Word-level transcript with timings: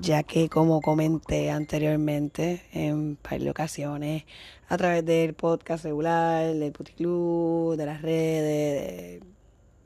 ya 0.00 0.22
que 0.22 0.48
como 0.48 0.80
comenté 0.80 1.50
anteriormente 1.50 2.62
en 2.72 3.16
par 3.16 3.40
de 3.40 3.50
ocasiones, 3.50 4.24
a 4.68 4.76
través 4.76 5.04
del 5.04 5.34
podcast 5.34 5.84
regular, 5.84 6.54
del 6.54 6.72
Puticlub, 6.72 7.76
de 7.76 7.86
las 7.86 8.02
redes, 8.02 9.20
de 9.20 9.22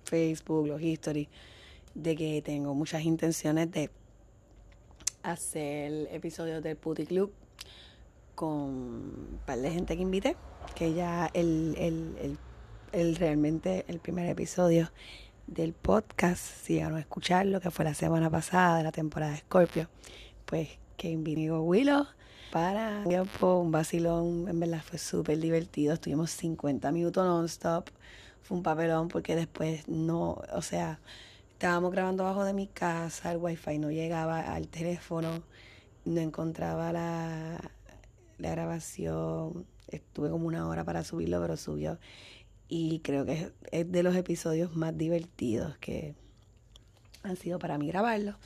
Facebook, 0.04 0.66
los 0.66 0.80
history, 0.80 1.28
de 1.94 2.16
que 2.16 2.42
tengo 2.42 2.74
muchas 2.74 3.02
intenciones 3.02 3.70
de 3.72 3.90
hacer 5.22 6.08
episodios 6.12 6.62
del 6.62 6.76
Puticlub 6.76 7.30
con 8.34 8.50
un 8.50 9.40
par 9.44 9.58
de 9.58 9.70
gente 9.70 9.96
que 9.96 10.02
invité, 10.02 10.36
que 10.74 10.94
ya 10.94 11.30
el, 11.34 11.74
el, 11.78 12.16
el, 12.20 12.38
el 12.92 13.16
realmente 13.16 13.84
el 13.88 13.98
primer 13.98 14.26
episodio 14.26 14.90
del 15.50 15.72
podcast, 15.72 16.40
si 16.40 16.74
llegaron 16.74 16.96
a 16.96 17.00
escuchar 17.00 17.44
lo 17.44 17.60
que 17.60 17.72
fue 17.72 17.84
la 17.84 17.94
semana 17.94 18.30
pasada 18.30 18.78
de 18.78 18.84
la 18.84 18.92
temporada 18.92 19.32
de 19.32 19.38
Scorpio, 19.38 19.88
pues 20.46 20.68
que 20.96 21.16
vino 21.16 21.60
Willow 21.62 22.06
para 22.52 23.02
un 23.40 23.70
vacilón, 23.72 24.48
en 24.48 24.60
verdad 24.60 24.80
fue 24.84 24.98
súper 24.98 25.38
divertido, 25.38 25.94
estuvimos 25.94 26.30
50 26.30 26.92
minutos 26.92 27.24
non-stop, 27.24 27.88
fue 28.42 28.56
un 28.56 28.62
papelón 28.62 29.08
porque 29.08 29.34
después 29.34 29.88
no, 29.88 30.40
o 30.52 30.62
sea, 30.62 31.00
estábamos 31.52 31.90
grabando 31.90 32.24
abajo 32.24 32.44
de 32.44 32.52
mi 32.52 32.68
casa, 32.68 33.32
el 33.32 33.38
wifi 33.38 33.78
no 33.78 33.90
llegaba 33.90 34.40
al 34.40 34.68
teléfono, 34.68 35.42
no 36.04 36.20
encontraba 36.20 36.92
la 36.92 37.60
grabación, 38.38 39.66
estuve 39.88 40.30
como 40.30 40.46
una 40.46 40.68
hora 40.68 40.84
para 40.84 41.02
subirlo, 41.02 41.40
pero 41.40 41.56
subió 41.56 41.98
y 42.70 43.00
creo 43.00 43.26
que 43.26 43.52
es, 43.72 43.92
de 43.92 44.02
los 44.04 44.14
episodios 44.14 44.76
más 44.76 44.96
divertidos 44.96 45.76
que 45.78 46.14
han 47.24 47.36
sido 47.36 47.58
para 47.58 47.76
mí 47.76 47.88
grabarlo. 47.88 48.36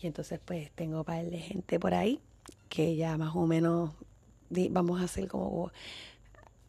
Y 0.00 0.06
entonces 0.06 0.40
pues 0.42 0.72
tengo 0.72 1.00
un 1.00 1.04
par 1.04 1.24
de 1.26 1.38
gente 1.38 1.78
por 1.78 1.92
ahí 1.94 2.20
que 2.70 2.96
ya 2.96 3.16
más 3.18 3.36
o 3.36 3.46
menos 3.46 3.90
vamos 4.70 5.00
a 5.00 5.04
hacer 5.04 5.28
como 5.28 5.70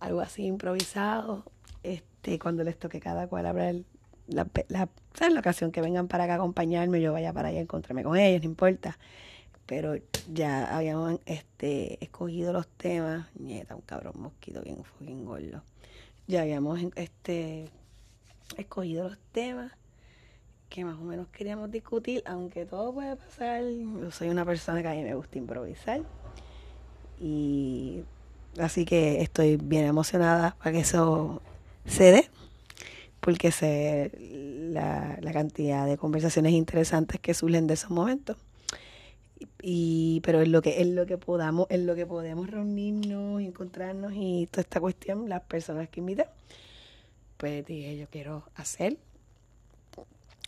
algo 0.01 0.19
así 0.19 0.45
improvisado. 0.45 1.45
Este, 1.81 2.37
cuando 2.39 2.63
les 2.63 2.77
toque 2.77 2.99
cada 2.99 3.27
cual 3.27 3.45
hablar 3.45 3.75
la, 4.27 4.45
la, 4.67 4.89
la 5.29 5.39
ocasión 5.39 5.71
que 5.71 5.81
vengan 5.81 6.09
para 6.09 6.25
acá 6.25 6.33
a 6.33 6.37
acompañarme, 6.37 7.01
yo 7.01 7.13
vaya 7.13 7.31
para 7.31 7.49
allá 7.49 7.59
a 7.59 7.61
encontrarme 7.61 8.03
con 8.03 8.17
ellos, 8.17 8.43
no 8.43 8.49
importa. 8.49 8.97
Pero 9.65 9.95
ya 10.31 10.75
habíamos 10.75 11.19
este, 11.25 12.03
escogido 12.03 12.51
los 12.51 12.67
temas. 12.67 13.27
Nieta, 13.35 13.75
un 13.75 13.81
cabrón 13.81 14.13
mosquito 14.17 14.61
bien 14.61 14.83
fucking 14.83 15.25
ya 16.27 16.41
habíamos 16.41 16.79
este, 16.95 17.69
escogido 18.57 19.09
los 19.09 19.17
temas 19.31 19.71
que 20.69 20.83
más 20.83 20.97
o 20.97 21.03
menos 21.03 21.27
queríamos 21.29 21.71
discutir, 21.71 22.23
aunque 22.25 22.65
todo 22.65 22.93
puede 22.93 23.15
pasar. 23.15 23.63
Yo 23.63 24.11
soy 24.11 24.29
una 24.29 24.45
persona 24.45 24.81
que 24.81 24.87
a 24.87 24.93
mí 24.93 25.03
me 25.03 25.15
gusta 25.15 25.37
improvisar. 25.37 26.01
Y 27.19 28.01
así 28.59 28.83
que 28.83 29.21
estoy 29.21 29.57
bien 29.57 29.85
emocionada 29.85 30.55
para 30.57 30.71
que 30.71 30.79
eso 30.79 31.41
se 31.85 32.11
dé, 32.11 32.29
porque 33.21 33.51
sé 33.51 34.11
la, 34.73 35.17
la 35.21 35.31
cantidad 35.31 35.85
de 35.85 35.97
conversaciones 35.97 36.53
interesantes 36.53 37.19
que 37.21 37.33
surgen 37.33 37.67
de 37.67 37.75
esos 37.75 37.91
momentos 37.91 38.37
y 39.61 40.21
pero 40.23 40.41
en 40.41 40.51
lo 40.51 40.61
que 40.61 40.81
en 40.81 40.95
lo 40.95 41.05
que 41.05 41.17
podamos 41.17 41.67
en 41.69 41.85
lo 41.85 41.95
que 41.95 42.05
podemos 42.05 42.49
reunirnos 42.49 43.41
y 43.41 43.45
encontrarnos 43.45 44.13
y 44.15 44.47
toda 44.51 44.61
esta 44.61 44.79
cuestión 44.79 45.29
las 45.29 45.41
personas 45.41 45.89
que 45.89 45.99
invité 45.99 46.27
pues 47.37 47.65
dije 47.65 47.97
yo 47.97 48.07
quiero 48.07 48.43
hacer 48.55 48.97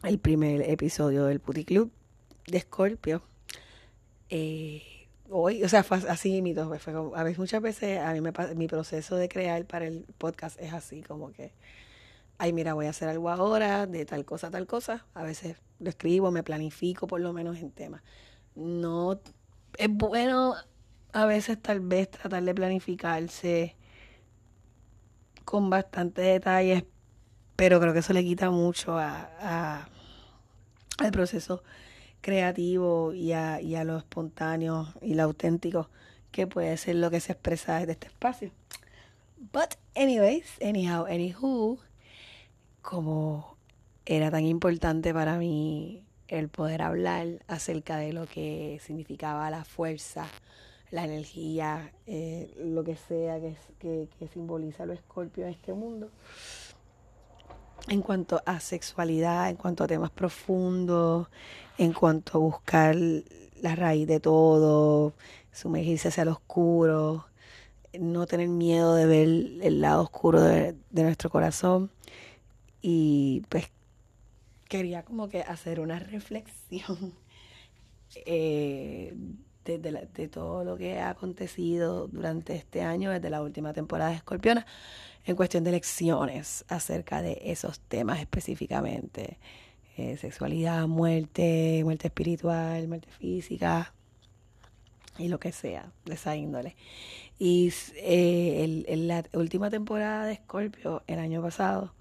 el 0.03 0.19
primer 0.19 0.61
episodio 0.69 1.25
del 1.25 1.39
Puti 1.39 1.65
Club 1.65 1.91
de 2.47 2.59
Scorpio 2.59 3.21
eh, 4.29 4.81
hoy 5.29 5.63
o 5.63 5.69
sea 5.69 5.83
fue 5.83 5.97
así 6.09 6.41
mi 6.41 6.53
fue 6.53 6.93
a 7.15 7.23
veces 7.23 7.39
muchas 7.39 7.61
veces 7.61 7.99
a 7.99 8.13
mí 8.13 8.21
me 8.21 8.31
mi 8.55 8.67
proceso 8.67 9.15
de 9.15 9.29
crear 9.29 9.65
para 9.65 9.87
el 9.87 10.05
podcast 10.17 10.59
es 10.61 10.73
así 10.73 11.01
como 11.01 11.31
que 11.31 11.51
ay 12.37 12.53
mira 12.53 12.73
voy 12.73 12.85
a 12.85 12.91
hacer 12.91 13.09
algo 13.09 13.29
ahora 13.29 13.87
de 13.87 14.05
tal 14.05 14.25
cosa 14.25 14.51
tal 14.51 14.67
cosa 14.67 15.05
a 15.13 15.23
veces 15.23 15.57
lo 15.79 15.89
escribo 15.89 16.31
me 16.31 16.43
planifico 16.43 17.07
por 17.07 17.19
lo 17.19 17.33
menos 17.33 17.57
en 17.57 17.71
temas 17.71 18.01
no 18.57 19.19
es 19.77 19.89
bueno 19.89 20.55
a 21.13 21.25
veces 21.25 21.61
tal 21.61 21.79
vez 21.79 22.09
tratar 22.09 22.43
de 22.43 22.53
planificarse 22.53 23.75
con 25.45 25.69
bastante 25.69 26.21
detalles, 26.21 26.83
pero 27.55 27.79
creo 27.79 27.93
que 27.93 27.99
eso 27.99 28.13
le 28.13 28.23
quita 28.23 28.49
mucho 28.49 28.97
a, 28.97 29.87
al 30.97 31.11
proceso 31.11 31.63
creativo 32.21 33.13
y 33.13 33.31
a, 33.31 33.61
y 33.61 33.75
a 33.75 33.83
lo 33.83 33.97
espontáneo 33.97 34.93
y 35.01 35.13
lo 35.13 35.23
auténtico 35.23 35.89
que 36.31 36.47
puede 36.47 36.75
ser 36.77 36.95
lo 36.95 37.09
que 37.09 37.19
se 37.19 37.31
expresa 37.33 37.79
desde 37.79 37.93
este 37.93 38.07
espacio. 38.07 38.51
But 39.53 39.75
anyways, 39.95 40.45
anyhow, 40.61 41.05
anywho, 41.05 41.77
como 42.81 43.55
era 44.05 44.31
tan 44.31 44.45
importante 44.45 45.13
para 45.13 45.37
mí 45.37 46.06
el 46.27 46.49
poder 46.49 46.81
hablar 46.81 47.27
acerca 47.47 47.97
de 47.97 48.13
lo 48.13 48.25
que 48.25 48.79
significaba 48.83 49.49
la 49.49 49.63
fuerza, 49.63 50.27
la 50.91 51.05
energía, 51.05 51.91
eh, 52.05 52.53
lo 52.57 52.83
que 52.83 52.95
sea 52.95 53.39
que, 53.39 53.55
que, 53.79 54.09
que 54.17 54.27
simboliza 54.27 54.85
lo 54.85 54.93
escorpio 54.93 55.45
en 55.45 55.51
este 55.51 55.73
mundo. 55.73 56.09
En 57.89 58.01
cuanto 58.01 58.41
a 58.45 58.59
sexualidad, 58.59 59.49
en 59.49 59.55
cuanto 59.55 59.83
a 59.83 59.87
temas 59.87 60.11
profundos, 60.11 61.27
en 61.77 61.93
cuanto 61.93 62.37
a 62.37 62.41
buscar 62.41 62.95
la 62.95 63.75
raíz 63.75 64.07
de 64.07 64.19
todo, 64.19 65.13
sumergirse 65.51 66.09
hacia 66.09 66.25
lo 66.25 66.31
oscuro, 66.31 67.25
no 67.97 68.27
tener 68.27 68.49
miedo 68.49 68.95
de 68.95 69.05
ver 69.05 69.27
el 69.27 69.81
lado 69.81 70.03
oscuro 70.03 70.41
de, 70.41 70.75
de 70.91 71.03
nuestro 71.03 71.29
corazón 71.29 71.89
y 72.81 73.43
pues 73.49 73.69
quería 74.67 75.03
como 75.03 75.29
que 75.29 75.41
hacer 75.41 75.79
una 75.79 75.99
reflexión 75.99 77.13
eh, 78.25 79.13
de, 79.65 80.27
todo 80.29 80.63
lo 80.63 80.77
que 80.77 80.99
ha 80.99 81.09
acontecido 81.09 82.07
durante 82.07 82.55
este 82.55 82.81
año, 82.81 83.11
desde 83.11 83.29
la 83.29 83.41
última 83.41 83.73
temporada 83.73 84.11
de 84.11 84.17
Escorpiona, 84.17 84.65
en 85.25 85.35
cuestión 85.35 85.63
de 85.63 85.71
lecciones 85.71 86.63
acerca 86.69 87.21
de 87.21 87.41
esos 87.43 87.79
temas 87.81 88.19
específicamente. 88.19 89.37
Eh, 89.97 90.15
sexualidad, 90.17 90.87
muerte, 90.87 91.81
muerte 91.83 92.07
espiritual, 92.07 92.87
muerte 92.87 93.09
física 93.09 93.93
y 95.17 95.27
lo 95.27 95.39
que 95.39 95.51
sea 95.51 95.91
de 96.05 96.13
esa 96.13 96.35
índole. 96.35 96.75
Y 97.39 97.73
eh, 97.95 98.85
en 98.87 99.07
la 99.07 99.23
última 99.33 99.69
temporada 99.69 100.25
de 100.25 100.35
Scorpio, 100.35 101.03
el 101.07 101.19
año 101.19 101.41
pasado, 101.41 101.93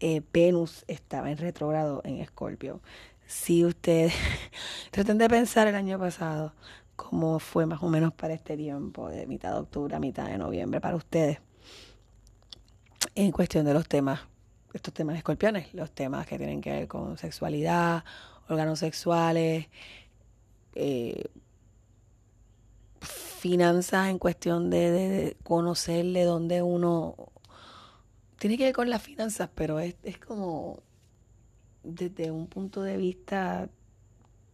eh, 0.00 0.22
Venus 0.32 0.84
estaba 0.88 1.30
en 1.30 1.38
retrogrado 1.38 2.00
en 2.04 2.20
Escorpio. 2.20 2.80
Si 3.26 3.64
ustedes 3.64 4.14
traten 4.90 5.18
de 5.18 5.28
pensar 5.28 5.68
el 5.68 5.74
año 5.74 5.98
pasado, 5.98 6.52
cómo 6.96 7.38
fue 7.38 7.66
más 7.66 7.82
o 7.82 7.88
menos 7.88 8.12
para 8.12 8.34
este 8.34 8.56
tiempo, 8.56 9.08
de 9.08 9.26
mitad 9.26 9.52
de 9.52 9.58
octubre 9.60 9.94
a 9.94 10.00
mitad 10.00 10.26
de 10.26 10.38
noviembre, 10.38 10.80
para 10.80 10.96
ustedes, 10.96 11.38
en 13.14 13.32
cuestión 13.32 13.64
de 13.66 13.74
los 13.74 13.88
temas, 13.88 14.20
estos 14.72 14.94
temas 14.94 15.16
escorpiones, 15.16 15.72
los 15.74 15.90
temas 15.90 16.26
que 16.26 16.38
tienen 16.38 16.60
que 16.60 16.70
ver 16.70 16.88
con 16.88 17.18
sexualidad, 17.18 18.04
órganos 18.48 18.78
sexuales, 18.78 19.68
eh, 20.74 21.24
finanzas 23.00 24.08
en 24.08 24.18
cuestión 24.18 24.70
de, 24.70 24.90
de, 24.90 25.08
de 25.08 25.36
conocerle 25.42 26.24
dónde 26.24 26.62
uno 26.62 27.14
tiene 28.38 28.56
que 28.56 28.64
ver 28.64 28.74
con 28.74 28.90
las 28.90 29.02
finanzas, 29.02 29.50
pero 29.54 29.80
es, 29.80 29.96
es 30.02 30.18
como 30.18 30.82
desde 31.82 32.30
un 32.30 32.46
punto 32.46 32.82
de 32.82 32.96
vista, 32.96 33.68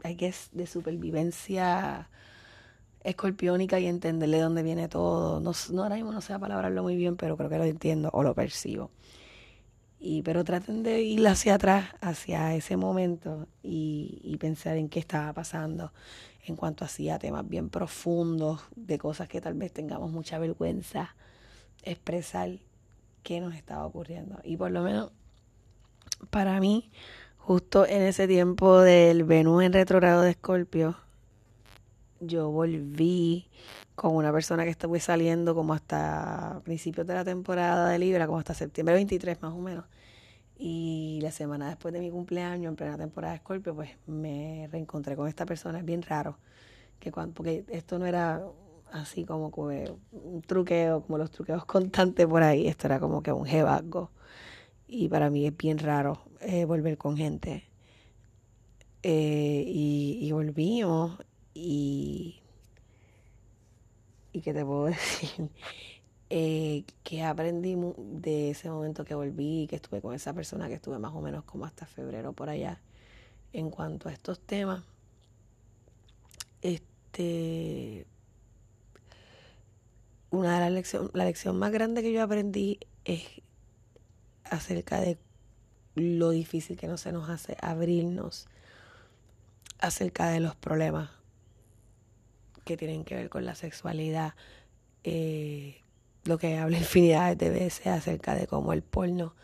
hay 0.02 0.16
que 0.16 0.32
de 0.52 0.66
supervivencia 0.66 2.08
escorpiónica 3.02 3.78
y 3.80 3.86
entenderle 3.86 4.40
dónde 4.40 4.62
viene 4.62 4.88
todo. 4.88 5.40
No, 5.40 5.52
no 5.72 5.82
ahora 5.82 5.96
mismo 5.96 6.12
no 6.12 6.20
sé 6.20 6.38
palabrarlo 6.38 6.82
muy 6.82 6.96
bien, 6.96 7.16
pero 7.16 7.36
creo 7.36 7.50
que 7.50 7.58
lo 7.58 7.64
entiendo 7.64 8.10
o 8.12 8.22
lo 8.22 8.34
percibo. 8.34 8.90
Y, 10.00 10.22
pero 10.22 10.44
traten 10.44 10.82
de 10.82 11.02
ir 11.02 11.26
hacia 11.26 11.54
atrás, 11.54 11.86
hacia 12.00 12.54
ese 12.54 12.76
momento 12.76 13.46
y, 13.62 14.20
y 14.22 14.36
pensar 14.36 14.76
en 14.76 14.88
qué 14.88 14.98
estaba 15.00 15.32
pasando 15.32 15.92
en 16.46 16.56
cuanto 16.56 16.84
hacía 16.84 17.18
temas 17.18 17.48
bien 17.48 17.70
profundos, 17.70 18.62
de 18.76 18.98
cosas 18.98 19.28
que 19.28 19.40
tal 19.40 19.54
vez 19.54 19.72
tengamos 19.72 20.10
mucha 20.10 20.38
vergüenza 20.38 21.14
expresar 21.82 22.58
qué 23.24 23.40
nos 23.40 23.56
estaba 23.56 23.84
ocurriendo. 23.84 24.38
Y 24.44 24.56
por 24.56 24.70
lo 24.70 24.82
menos 24.82 25.10
para 26.30 26.60
mí, 26.60 26.90
justo 27.38 27.84
en 27.86 28.02
ese 28.02 28.28
tiempo 28.28 28.78
del 28.80 29.24
Venus 29.24 29.64
en 29.64 29.72
retrogrado 29.72 30.22
de 30.22 30.30
Escorpio, 30.30 30.96
yo 32.20 32.50
volví 32.50 33.48
con 33.96 34.14
una 34.14 34.32
persona 34.32 34.64
que 34.64 34.70
estuve 34.70 35.00
saliendo 35.00 35.54
como 35.54 35.74
hasta 35.74 36.60
principios 36.64 37.06
de 37.06 37.14
la 37.14 37.24
temporada 37.24 37.88
de 37.88 37.98
Libra, 37.98 38.26
como 38.26 38.38
hasta 38.38 38.54
septiembre 38.54 38.94
23 38.94 39.42
más 39.42 39.52
o 39.52 39.58
menos. 39.58 39.84
Y 40.56 41.18
la 41.22 41.32
semana 41.32 41.68
después 41.68 41.92
de 41.92 42.00
mi 42.00 42.10
cumpleaños, 42.10 42.70
en 42.70 42.76
plena 42.76 42.96
temporada 42.96 43.32
de 43.32 43.38
Escorpio, 43.38 43.74
pues 43.74 43.90
me 44.06 44.68
reencontré 44.70 45.16
con 45.16 45.28
esta 45.28 45.46
persona. 45.46 45.78
Es 45.78 45.84
bien 45.84 46.02
raro, 46.02 46.38
que 47.00 47.10
cuando, 47.10 47.34
porque 47.34 47.64
esto 47.68 47.98
no 47.98 48.06
era 48.06 48.42
así 48.94 49.24
como 49.24 49.50
que 49.50 49.92
un 50.12 50.42
truqueo, 50.42 51.02
como 51.02 51.18
los 51.18 51.30
truqueos 51.30 51.64
constantes 51.66 52.26
por 52.26 52.42
ahí. 52.42 52.68
Esto 52.68 52.86
era 52.86 53.00
como 53.00 53.22
que 53.22 53.32
un 53.32 53.44
jebasgo. 53.44 54.10
Y 54.86 55.08
para 55.08 55.30
mí 55.30 55.46
es 55.46 55.56
bien 55.56 55.78
raro 55.78 56.22
eh, 56.40 56.64
volver 56.64 56.96
con 56.96 57.16
gente. 57.16 57.64
Eh, 59.02 59.64
y, 59.66 60.18
y 60.22 60.32
volvimos 60.32 61.18
y... 61.52 62.40
¿Y 64.32 64.40
qué 64.40 64.52
te 64.52 64.64
puedo 64.64 64.84
decir? 64.86 65.50
Eh, 66.30 66.84
que 67.02 67.22
aprendí 67.22 67.76
de 67.96 68.50
ese 68.50 68.70
momento 68.70 69.04
que 69.04 69.14
volví, 69.14 69.66
que 69.68 69.76
estuve 69.76 70.00
con 70.00 70.14
esa 70.14 70.32
persona, 70.32 70.68
que 70.68 70.74
estuve 70.74 70.98
más 70.98 71.12
o 71.14 71.20
menos 71.20 71.44
como 71.44 71.64
hasta 71.64 71.86
febrero 71.86 72.32
por 72.32 72.48
allá, 72.48 72.80
en 73.52 73.70
cuanto 73.70 74.08
a 74.08 74.12
estos 74.12 74.40
temas. 74.40 74.82
Este, 76.62 78.06
una 80.34 80.54
de 80.54 80.60
las 80.60 80.72
lecciones, 80.72 81.10
la 81.14 81.24
lección 81.24 81.58
más 81.58 81.72
grande 81.72 82.02
que 82.02 82.12
yo 82.12 82.22
aprendí 82.22 82.78
es 83.04 83.24
acerca 84.44 85.00
de 85.00 85.18
lo 85.94 86.30
difícil 86.30 86.76
que 86.76 86.88
no 86.88 86.96
se 86.96 87.12
nos 87.12 87.28
hace 87.28 87.56
abrirnos 87.60 88.48
acerca 89.78 90.28
de 90.28 90.40
los 90.40 90.56
problemas 90.56 91.10
que 92.64 92.76
tienen 92.76 93.04
que 93.04 93.14
ver 93.14 93.28
con 93.28 93.44
la 93.44 93.54
sexualidad. 93.54 94.34
Eh, 95.04 95.80
lo 96.24 96.38
que 96.38 96.56
habla 96.56 96.78
infinidades 96.78 97.38
de 97.38 97.50
veces 97.50 97.86
acerca 97.86 98.34
de 98.34 98.46
cómo 98.46 98.72
el 98.72 98.82
porno 98.82 99.34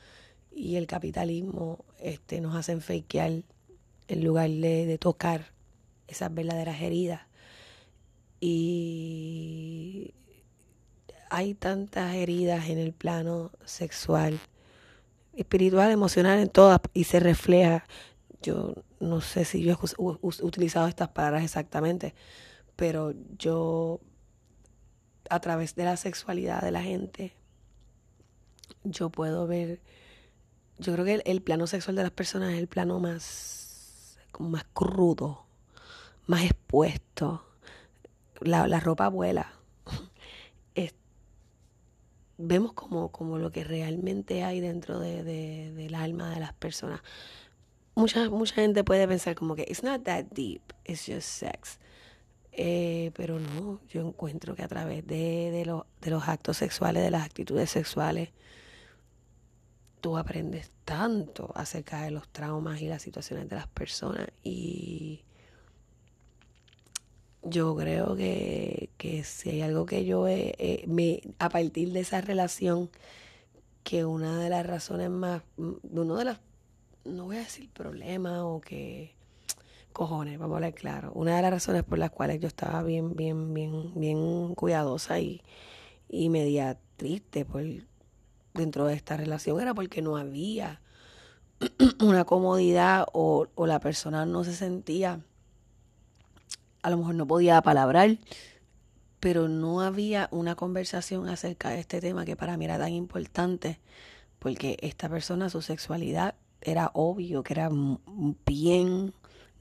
y 0.50 0.76
el 0.76 0.86
capitalismo 0.86 1.84
este, 2.00 2.40
nos 2.40 2.56
hacen 2.56 2.80
fakear 2.80 3.42
en 4.08 4.24
lugar 4.24 4.50
de, 4.50 4.86
de 4.86 4.98
tocar 4.98 5.52
esas 6.08 6.34
verdaderas 6.34 6.80
heridas. 6.80 7.22
Y 8.40 10.14
hay 11.30 11.54
tantas 11.54 12.14
heridas 12.14 12.68
en 12.68 12.78
el 12.78 12.92
plano 12.92 13.52
sexual, 13.64 14.38
espiritual, 15.34 15.90
emocional, 15.92 16.40
en 16.40 16.48
todas, 16.48 16.80
y 16.92 17.04
se 17.04 17.20
refleja. 17.20 17.84
Yo 18.42 18.74
no 18.98 19.20
sé 19.20 19.44
si 19.44 19.62
yo 19.62 19.72
he 19.72 20.44
utilizado 20.44 20.88
estas 20.88 21.08
palabras 21.08 21.44
exactamente, 21.44 22.14
pero 22.76 23.14
yo 23.38 24.00
a 25.30 25.40
través 25.40 25.76
de 25.76 25.84
la 25.84 25.96
sexualidad 25.96 26.62
de 26.62 26.72
la 26.72 26.82
gente, 26.82 27.32
yo 28.82 29.10
puedo 29.10 29.46
ver, 29.46 29.80
yo 30.78 30.92
creo 30.92 31.04
que 31.04 31.22
el, 31.24 31.42
plano 31.42 31.68
sexual 31.68 31.94
de 31.94 32.02
las 32.02 32.10
personas 32.10 32.52
es 32.52 32.58
el 32.58 32.66
plano 32.66 32.98
más, 32.98 34.18
más 34.38 34.64
crudo, 34.72 35.44
más 36.26 36.42
expuesto. 36.42 37.46
La, 38.40 38.66
la 38.66 38.80
ropa 38.80 39.08
vuela. 39.08 39.59
Vemos 42.40 42.72
como, 42.72 43.10
como 43.10 43.38
lo 43.38 43.52
que 43.52 43.64
realmente 43.64 44.42
hay 44.44 44.60
dentro 44.60 44.98
de, 44.98 45.22
de, 45.22 45.72
del 45.72 45.94
alma 45.94 46.30
de 46.30 46.40
las 46.40 46.52
personas. 46.54 47.02
Mucha, 47.94 48.30
mucha 48.30 48.54
gente 48.54 48.84
puede 48.84 49.06
pensar 49.06 49.34
como 49.34 49.54
que 49.54 49.62
it's 49.62 49.82
not 49.82 50.02
that 50.04 50.24
deep, 50.32 50.62
it's 50.84 51.06
just 51.06 51.28
sex. 51.28 51.78
Eh, 52.52 53.12
pero 53.14 53.38
no, 53.38 53.80
yo 53.88 54.06
encuentro 54.06 54.54
que 54.54 54.62
a 54.62 54.68
través 54.68 55.06
de, 55.06 55.50
de, 55.50 55.82
de 56.00 56.10
los 56.10 56.28
actos 56.28 56.56
sexuales, 56.56 57.02
de 57.02 57.10
las 57.10 57.24
actitudes 57.24 57.70
sexuales, 57.70 58.30
tú 60.00 60.16
aprendes 60.16 60.70
tanto 60.84 61.52
acerca 61.54 62.02
de 62.02 62.10
los 62.10 62.28
traumas 62.28 62.80
y 62.80 62.88
las 62.88 63.02
situaciones 63.02 63.48
de 63.48 63.56
las 63.56 63.66
personas 63.66 64.28
y 64.42 65.24
yo 67.42 67.74
creo 67.76 68.16
que, 68.16 68.79
si 69.24 69.50
hay 69.50 69.62
algo 69.62 69.86
que 69.86 70.04
yo 70.04 70.26
me, 70.86 71.22
a 71.38 71.48
partir 71.48 71.92
de 71.92 72.00
esa 72.00 72.20
relación, 72.20 72.90
que 73.82 74.04
una 74.04 74.38
de 74.38 74.50
las 74.50 74.66
razones 74.66 75.10
más, 75.10 75.42
uno 75.56 76.16
de 76.16 76.24
las, 76.24 76.38
no 77.04 77.24
voy 77.24 77.36
a 77.36 77.40
decir 77.40 77.68
problemas 77.70 78.40
o 78.40 78.60
que 78.60 79.14
cojones, 79.92 80.38
vamos 80.38 80.54
a 80.54 80.56
hablar 80.58 80.74
claro. 80.74 81.12
Una 81.14 81.36
de 81.36 81.42
las 81.42 81.50
razones 81.50 81.82
por 81.82 81.98
las 81.98 82.10
cuales 82.10 82.40
yo 82.40 82.48
estaba 82.48 82.82
bien, 82.82 83.16
bien, 83.16 83.52
bien, 83.54 83.92
bien 83.94 84.54
cuidadosa 84.54 85.18
y, 85.18 85.42
y 86.08 86.28
media 86.28 86.78
triste 86.96 87.44
por 87.44 87.64
dentro 88.54 88.86
de 88.86 88.94
esta 88.94 89.16
relación 89.16 89.60
era 89.60 89.74
porque 89.74 90.02
no 90.02 90.16
había 90.16 90.80
una 92.00 92.24
comodidad 92.24 93.06
o, 93.12 93.46
o 93.54 93.66
la 93.66 93.80
persona 93.80 94.26
no 94.26 94.44
se 94.44 94.54
sentía, 94.54 95.20
a 96.82 96.90
lo 96.90 96.98
mejor 96.98 97.14
no 97.14 97.26
podía 97.26 97.60
palabrar, 97.62 98.18
pero 99.20 99.48
no 99.48 99.82
había 99.82 100.28
una 100.32 100.54
conversación 100.56 101.28
acerca 101.28 101.70
de 101.70 101.80
este 101.80 102.00
tema 102.00 102.24
que 102.24 102.36
para 102.36 102.56
mí 102.56 102.64
era 102.64 102.78
tan 102.78 102.92
importante, 102.92 103.78
porque 104.38 104.78
esta 104.80 105.08
persona, 105.08 105.50
su 105.50 105.62
sexualidad 105.62 106.34
era 106.62 106.90
obvio 106.94 107.42
que 107.42 107.54
era 107.54 107.70
bien 108.46 109.14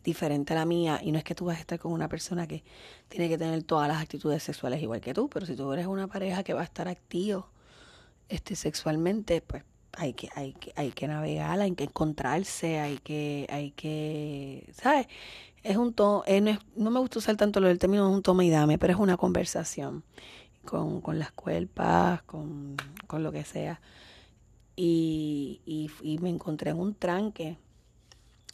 diferente 0.03 0.53
a 0.53 0.57
la 0.57 0.65
mía 0.65 1.00
y 1.03 1.11
no 1.11 1.17
es 1.17 1.23
que 1.23 1.35
tú 1.35 1.45
vas 1.45 1.57
a 1.57 1.61
estar 1.61 1.79
con 1.79 1.91
una 1.91 2.07
persona 2.07 2.47
que 2.47 2.63
tiene 3.09 3.29
que 3.29 3.38
tener 3.38 3.63
todas 3.63 3.88
las 3.88 4.01
actitudes 4.01 4.44
sexuales 4.44 4.81
igual 4.81 5.01
que 5.01 5.13
tú, 5.13 5.29
pero 5.29 5.45
si 5.45 5.56
tú 5.56 5.71
eres 5.73 5.88
una 5.88 6.07
pareja 6.07 6.44
que 6.44 6.53
va 6.53 6.62
a 6.62 6.65
estar 6.65 6.88
activo 6.88 7.50
este 8.29 8.55
sexualmente, 8.55 9.41
pues 9.41 9.63
hay 9.94 10.13
que 10.13 10.29
hay 10.35 10.53
que 10.53 10.71
hay 10.75 10.91
que 10.91 11.07
navegar, 11.07 11.59
hay 11.59 11.73
que 11.75 11.85
encontrarse, 11.85 12.79
hay 12.79 12.97
que 13.00 13.47
hay 13.50 13.71
que, 13.71 14.69
¿sabes? 14.73 15.07
Es 15.63 15.77
un 15.77 15.94
tono, 15.94 16.23
eh, 16.25 16.41
no, 16.41 16.57
no, 16.75 16.91
me 16.91 17.00
gusta 17.00 17.19
usar 17.19 17.35
tanto 17.35 17.59
lo 17.59 17.67
del 17.67 17.79
término 17.79 18.07
es 18.09 18.15
un 18.15 18.21
toma 18.21 18.45
y 18.45 18.50
dame, 18.50 18.77
pero 18.77 18.93
es 18.93 19.00
una 19.00 19.17
conversación 19.17 20.03
con, 20.65 21.01
con 21.01 21.19
las 21.19 21.31
cuerpas, 21.31 22.22
con, 22.24 22.77
con 23.07 23.24
lo 23.24 23.31
que 23.31 23.43
sea. 23.43 23.81
Y, 24.75 25.62
y, 25.65 26.17
me 26.19 26.29
encontré 26.29 26.72
en 26.72 26.79
un 26.79 26.95
tranque 26.95 27.57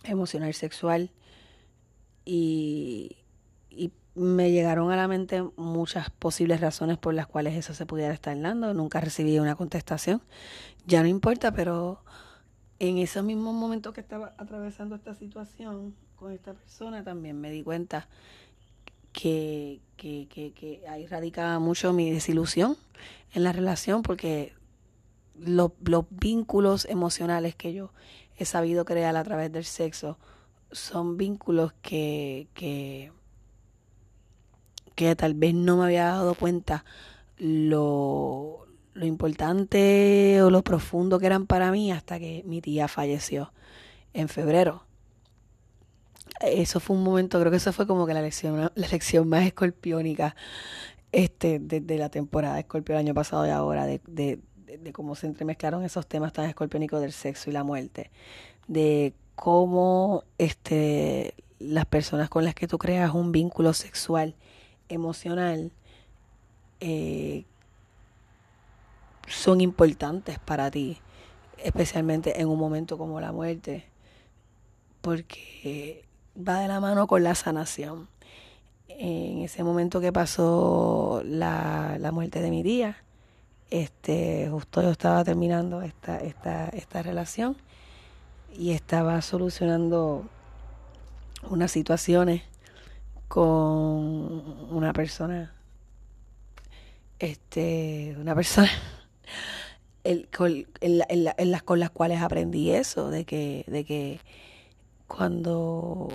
emocional 0.03 0.53
sexual 0.55 1.11
y, 2.25 3.17
y 3.69 3.91
me 4.15 4.51
llegaron 4.51 4.91
a 4.91 4.95
la 4.95 5.07
mente 5.07 5.43
muchas 5.55 6.09
posibles 6.09 6.61
razones 6.61 6.97
por 6.97 7.13
las 7.13 7.27
cuales 7.27 7.53
eso 7.55 7.75
se 7.75 7.85
pudiera 7.85 8.13
estar 8.13 8.39
dando. 8.39 8.73
Nunca 8.73 9.01
recibí 9.01 9.37
una 9.37 9.55
contestación. 9.55 10.21
Ya 10.87 11.03
no 11.03 11.07
importa, 11.07 11.51
pero 11.51 11.99
en 12.79 12.97
ese 12.97 13.21
mismo 13.21 13.53
momento 13.53 13.93
que 13.93 14.01
estaba 14.01 14.33
atravesando 14.37 14.95
esta 14.95 15.13
situación 15.13 15.93
con 16.15 16.31
esta 16.31 16.53
persona, 16.53 17.03
también 17.03 17.39
me 17.39 17.51
di 17.51 17.63
cuenta 17.63 18.07
que, 19.11 19.79
que, 19.97 20.27
que, 20.29 20.51
que 20.53 20.83
ahí 20.87 21.07
radicaba 21.07 21.59
mucho 21.59 21.93
mi 21.93 22.11
desilusión 22.11 22.77
en 23.33 23.43
la 23.43 23.51
relación, 23.51 24.01
porque 24.01 24.53
los, 25.37 25.71
los 25.83 26.05
vínculos 26.09 26.85
emocionales 26.85 27.55
que 27.55 27.73
yo 27.73 27.91
he 28.37 28.45
sabido 28.45 28.85
crear 28.85 29.15
a 29.15 29.23
través 29.23 29.51
del 29.51 29.65
sexo 29.65 30.17
son 30.71 31.17
vínculos 31.17 31.73
que, 31.81 32.47
que, 32.53 33.11
que 34.95 35.15
tal 35.15 35.33
vez 35.33 35.53
no 35.53 35.77
me 35.77 35.85
había 35.85 36.05
dado 36.05 36.35
cuenta 36.35 36.83
lo, 37.37 38.65
lo 38.93 39.05
importante 39.05 40.41
o 40.41 40.49
lo 40.49 40.63
profundo 40.63 41.19
que 41.19 41.25
eran 41.25 41.45
para 41.47 41.71
mí 41.71 41.91
hasta 41.91 42.19
que 42.19 42.43
mi 42.45 42.61
tía 42.61 42.87
falleció 42.87 43.51
en 44.13 44.29
febrero. 44.29 44.84
Eso 46.41 46.79
fue 46.79 46.95
un 46.95 47.03
momento, 47.03 47.39
creo 47.39 47.51
que 47.51 47.57
eso 47.57 47.71
fue 47.71 47.87
como 47.87 48.05
que 48.05 48.13
la 48.13 48.21
lección, 48.21 48.71
la 48.75 48.87
lección 48.87 49.27
más 49.27 49.45
escorpiónica 49.45 50.35
este, 51.15 51.59
desde 51.59 51.97
la 51.97 52.09
temporada 52.09 52.55
de 52.55 52.61
Escorpio 52.61 52.93
el 52.93 52.99
año 52.99 53.13
pasado 53.13 53.47
y 53.47 53.49
ahora, 53.49 53.85
de, 53.85 54.01
de, 54.05 54.39
de, 54.65 54.91
cómo 54.91 55.15
se 55.15 55.27
entremezclaron 55.27 55.83
esos 55.85 56.07
temas 56.07 56.33
tan 56.33 56.45
escorpiónicos 56.49 56.99
del 56.99 57.13
sexo 57.13 57.49
y 57.49 57.53
la 57.53 57.63
muerte, 57.63 58.11
de 58.67 59.13
cómo 59.35 60.23
este, 60.37 61.33
las 61.59 61.85
personas 61.85 62.29
con 62.29 62.43
las 62.43 62.53
que 62.53 62.67
tú 62.67 62.77
creas 62.77 63.13
un 63.13 63.31
vínculo 63.31 63.73
sexual, 63.73 64.35
emocional, 64.89 65.71
eh, 66.81 67.45
son 69.27 69.61
importantes 69.61 70.37
para 70.39 70.69
ti. 70.69 70.99
especialmente 71.63 72.41
en 72.41 72.49
un 72.49 72.59
momento 72.59 72.97
como 72.97 73.21
la 73.21 73.31
muerte, 73.31 73.85
porque 75.01 76.04
va 76.35 76.59
de 76.59 76.67
la 76.67 76.79
mano 76.79 77.07
con 77.07 77.23
la 77.23 77.35
sanación. 77.35 78.07
En 78.87 79.39
ese 79.39 79.63
momento 79.63 79.99
que 79.99 80.13
pasó 80.13 81.21
la, 81.25 81.97
la 81.99 82.11
muerte 82.11 82.41
de 82.41 82.49
mi 82.49 82.63
tía, 82.63 82.97
este, 83.69 84.47
justo 84.49 84.81
yo 84.81 84.91
estaba 84.91 85.23
terminando 85.23 85.81
esta, 85.81 86.17
esta, 86.19 86.69
esta 86.69 87.01
relación 87.01 87.57
y 88.57 88.71
estaba 88.71 89.21
solucionando 89.21 90.29
unas 91.49 91.71
situaciones 91.71 92.43
con 93.27 93.43
una 94.71 94.93
persona, 94.93 95.53
este, 97.19 98.15
una 98.19 98.35
persona 98.35 98.69
el, 100.03 100.29
con, 100.35 100.65
las 100.81 101.63
con 101.63 101.79
las 101.79 101.89
cuales 101.89 102.21
aprendí 102.21 102.71
eso, 102.71 103.09
de 103.09 103.25
que, 103.25 103.65
de 103.67 103.83
que 103.83 104.19
cuando 105.07 106.09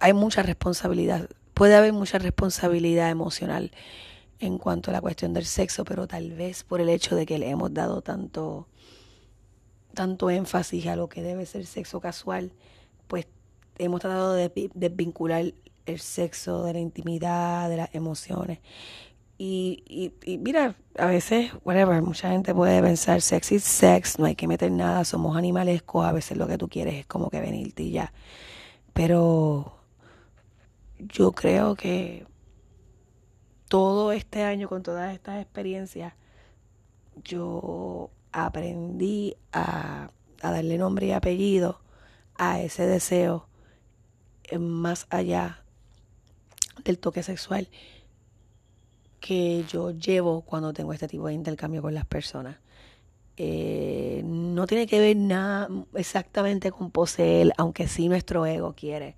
hay 0.00 0.12
mucha 0.12 0.42
responsabilidad, 0.42 1.28
puede 1.54 1.74
haber 1.74 1.92
mucha 1.92 2.18
responsabilidad 2.18 3.10
emocional 3.10 3.72
en 4.38 4.58
cuanto 4.58 4.90
a 4.90 4.92
la 4.92 5.00
cuestión 5.00 5.34
del 5.34 5.44
sexo, 5.44 5.84
pero 5.84 6.06
tal 6.06 6.32
vez 6.32 6.62
por 6.62 6.80
el 6.80 6.88
hecho 6.88 7.16
de 7.16 7.26
que 7.26 7.38
le 7.38 7.50
hemos 7.50 7.74
dado 7.74 8.02
tanto, 8.02 8.68
tanto 9.94 10.30
énfasis 10.30 10.86
a 10.86 10.96
lo 10.96 11.08
que 11.08 11.22
debe 11.22 11.46
ser 11.46 11.66
sexo 11.66 12.00
casual, 12.00 12.52
pues 13.08 13.26
hemos 13.78 14.00
tratado 14.00 14.34
de 14.34 14.70
desvincular 14.74 15.52
el 15.86 16.00
sexo 16.00 16.64
de 16.64 16.74
la 16.74 16.78
intimidad, 16.80 17.68
de 17.68 17.78
las 17.78 17.94
emociones. 17.94 18.60
Y, 19.40 19.84
y, 19.86 20.12
y, 20.28 20.36
mira, 20.38 20.74
a 20.96 21.06
veces, 21.06 21.52
whatever, 21.64 22.02
mucha 22.02 22.30
gente 22.30 22.52
puede 22.52 22.82
pensar 22.82 23.22
sex 23.22 23.52
is 23.52 23.62
sex, 23.62 24.18
no 24.18 24.26
hay 24.26 24.34
que 24.34 24.48
meter 24.48 24.72
nada, 24.72 25.04
somos 25.04 25.36
animalescos, 25.36 26.04
a 26.04 26.10
veces 26.10 26.36
lo 26.36 26.48
que 26.48 26.58
tú 26.58 26.68
quieres 26.68 26.94
es 26.94 27.06
como 27.06 27.30
que 27.30 27.40
venirte 27.40 27.84
y 27.84 27.92
ya. 27.92 28.12
Pero 28.92 29.78
yo 30.98 31.30
creo 31.32 31.76
que 31.76 32.26
todo 33.68 34.10
este 34.10 34.42
año, 34.42 34.68
con 34.68 34.82
todas 34.82 35.14
estas 35.14 35.40
experiencias, 35.40 36.14
yo 37.22 38.10
aprendí 38.32 39.36
a, 39.52 40.10
a 40.42 40.50
darle 40.50 40.78
nombre 40.78 41.06
y 41.06 41.12
apellido 41.12 41.80
a 42.36 42.60
ese 42.60 42.86
deseo 42.86 43.48
más 44.58 45.06
allá 45.10 45.62
del 46.84 46.98
toque 46.98 47.22
sexual 47.22 47.68
que 49.20 49.64
yo 49.68 49.90
llevo 49.90 50.42
cuando 50.42 50.72
tengo 50.72 50.92
este 50.92 51.08
tipo 51.08 51.26
de 51.26 51.34
intercambio 51.34 51.82
con 51.82 51.94
las 51.94 52.06
personas. 52.06 52.56
Eh, 53.36 54.22
no 54.24 54.66
tiene 54.66 54.86
que 54.86 54.98
ver 54.98 55.16
nada 55.16 55.68
exactamente 55.94 56.72
con 56.72 56.90
poseer, 56.90 57.52
aunque 57.56 57.86
sí 57.86 58.08
nuestro 58.08 58.44
ego 58.46 58.74
quiere, 58.74 59.14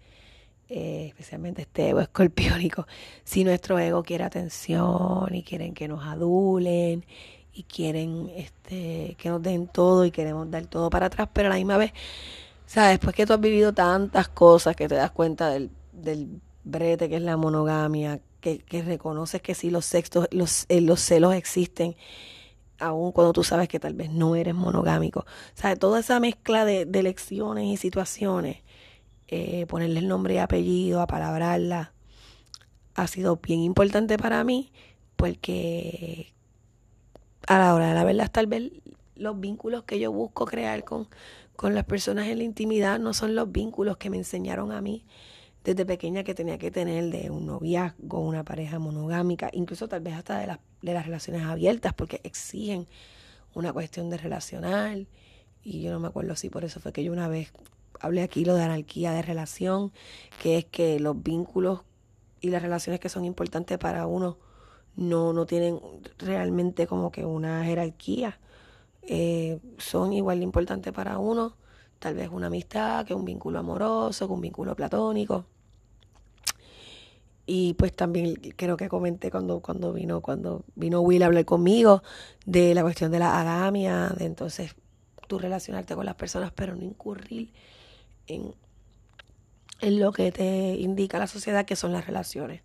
eh, 0.68 1.06
especialmente 1.08 1.62
este 1.62 1.88
ego 1.88 2.00
escorpiónico, 2.02 2.86
si 3.24 3.44
nuestro 3.44 3.78
ego 3.78 4.02
quiere 4.02 4.24
atención 4.24 5.34
y 5.34 5.42
quieren 5.42 5.72
que 5.72 5.88
nos 5.88 6.04
adulen 6.04 7.06
y 7.52 7.62
quieren 7.64 8.30
este, 8.36 9.16
que 9.18 9.30
nos 9.30 9.42
den 9.42 9.68
todo 9.68 10.04
y 10.04 10.10
queremos 10.10 10.50
dar 10.50 10.66
todo 10.66 10.90
para 10.90 11.06
atrás, 11.06 11.28
pero 11.32 11.48
a 11.48 11.50
la 11.52 11.56
misma 11.56 11.78
vez, 11.78 11.92
¿sabes? 12.66 12.98
Después 12.98 13.16
que 13.16 13.26
tú 13.26 13.32
has 13.32 13.40
vivido 13.40 13.72
tantas 13.72 14.28
cosas 14.28 14.76
que 14.76 14.86
te 14.86 14.96
das 14.96 15.12
cuenta 15.12 15.48
del, 15.48 15.70
del 15.92 16.40
brete 16.64 17.08
que 17.08 17.16
es 17.16 17.22
la 17.22 17.36
monogamia, 17.36 18.20
que, 18.40 18.58
que 18.58 18.82
reconoces 18.82 19.42
que 19.42 19.54
sí 19.54 19.70
los, 19.70 19.84
sextos, 19.84 20.28
los, 20.30 20.66
eh, 20.68 20.80
los 20.80 21.00
celos 21.00 21.34
existen, 21.34 21.96
aun 22.78 23.12
cuando 23.12 23.32
tú 23.32 23.44
sabes 23.44 23.68
que 23.68 23.78
tal 23.78 23.94
vez 23.94 24.10
no 24.10 24.34
eres 24.36 24.54
monogámico. 24.54 25.20
O 25.20 25.24
sea, 25.54 25.76
toda 25.76 26.00
esa 26.00 26.20
mezcla 26.20 26.64
de, 26.64 26.86
de 26.86 27.02
lecciones 27.02 27.66
y 27.66 27.76
situaciones, 27.76 28.58
eh, 29.28 29.66
ponerle 29.66 30.00
el 30.00 30.08
nombre 30.08 30.34
y 30.34 30.38
apellido, 30.38 31.00
apalabrarla, 31.00 31.92
ha 32.94 33.06
sido 33.06 33.36
bien 33.36 33.60
importante 33.60 34.18
para 34.18 34.42
mí 34.44 34.72
porque 35.16 36.32
a 37.46 37.58
la 37.58 37.74
hora 37.74 37.88
de 37.88 37.94
la 37.94 38.04
verdad 38.04 38.30
tal 38.30 38.46
vez 38.46 38.72
los 39.16 39.38
vínculos 39.38 39.84
que 39.84 39.98
yo 39.98 40.12
busco 40.12 40.46
crear 40.46 40.84
con, 40.84 41.08
con 41.56 41.74
las 41.74 41.84
personas 41.84 42.26
en 42.28 42.38
la 42.38 42.44
intimidad 42.44 42.98
no 42.98 43.12
son 43.12 43.34
los 43.34 43.52
vínculos 43.52 43.98
que 43.98 44.10
me 44.10 44.16
enseñaron 44.16 44.72
a 44.72 44.80
mí 44.80 45.04
desde 45.64 45.84
pequeña 45.84 46.24
que 46.24 46.34
tenía 46.34 46.58
que 46.58 46.70
tener 46.70 47.10
de 47.10 47.30
un 47.30 47.46
noviazgo, 47.46 48.20
una 48.20 48.44
pareja 48.44 48.78
monogámica, 48.78 49.50
incluso 49.52 49.88
tal 49.88 50.00
vez 50.00 50.14
hasta 50.14 50.38
de 50.38 50.46
las, 50.46 50.58
de 50.82 50.94
las 50.94 51.04
relaciones 51.04 51.42
abiertas, 51.42 51.92
porque 51.92 52.20
exigen 52.24 52.86
una 53.54 53.72
cuestión 53.72 54.08
de 54.10 54.16
relacional. 54.16 55.06
Y 55.62 55.82
yo 55.82 55.92
no 55.92 56.00
me 56.00 56.08
acuerdo 56.08 56.36
si 56.36 56.48
por 56.48 56.64
eso 56.64 56.80
fue 56.80 56.92
que 56.92 57.04
yo 57.04 57.12
una 57.12 57.28
vez 57.28 57.52
hablé 58.00 58.22
aquí 58.22 58.44
lo 58.44 58.54
de 58.54 58.62
anarquía 58.62 59.12
de 59.12 59.22
relación, 59.22 59.92
que 60.42 60.58
es 60.58 60.64
que 60.64 60.98
los 60.98 61.22
vínculos 61.22 61.80
y 62.40 62.48
las 62.48 62.62
relaciones 62.62 63.00
que 63.00 63.10
son 63.10 63.26
importantes 63.26 63.76
para 63.76 64.06
uno 64.06 64.38
no, 64.96 65.34
no 65.34 65.44
tienen 65.44 65.78
realmente 66.18 66.86
como 66.86 67.12
que 67.12 67.26
una 67.26 67.64
jerarquía. 67.64 68.40
Eh, 69.02 69.58
son 69.78 70.12
igual 70.12 70.38
de 70.38 70.44
importantes 70.44 70.92
para 70.92 71.18
uno 71.18 71.56
tal 72.00 72.14
vez 72.14 72.30
una 72.32 72.48
amistad, 72.48 73.06
que 73.06 73.14
un 73.14 73.24
vínculo 73.24 73.60
amoroso, 73.60 74.26
que 74.26 74.32
un 74.32 74.40
vínculo 74.40 74.74
platónico. 74.74 75.44
Y 77.46 77.74
pues 77.74 77.94
también 77.94 78.34
creo 78.56 78.76
que 78.76 78.88
comenté 78.88 79.30
cuando, 79.30 79.60
cuando 79.60 79.92
vino, 79.92 80.20
cuando 80.20 80.64
vino 80.74 81.00
Will 81.00 81.22
a 81.22 81.26
hablar 81.26 81.44
conmigo 81.44 82.02
de 82.46 82.74
la 82.74 82.82
cuestión 82.82 83.12
de 83.12 83.18
la 83.18 83.40
agamia, 83.40 84.08
de 84.16 84.24
entonces 84.24 84.74
tú 85.28 85.38
relacionarte 85.38 85.94
con 85.94 86.06
las 86.06 86.14
personas, 86.14 86.52
pero 86.54 86.74
no 86.74 86.84
incurrir 86.84 87.52
en, 88.26 88.54
en 89.80 90.00
lo 90.00 90.12
que 90.12 90.32
te 90.32 90.76
indica 90.76 91.18
la 91.18 91.26
sociedad 91.26 91.66
que 91.66 91.76
son 91.76 91.92
las 91.92 92.06
relaciones. 92.06 92.62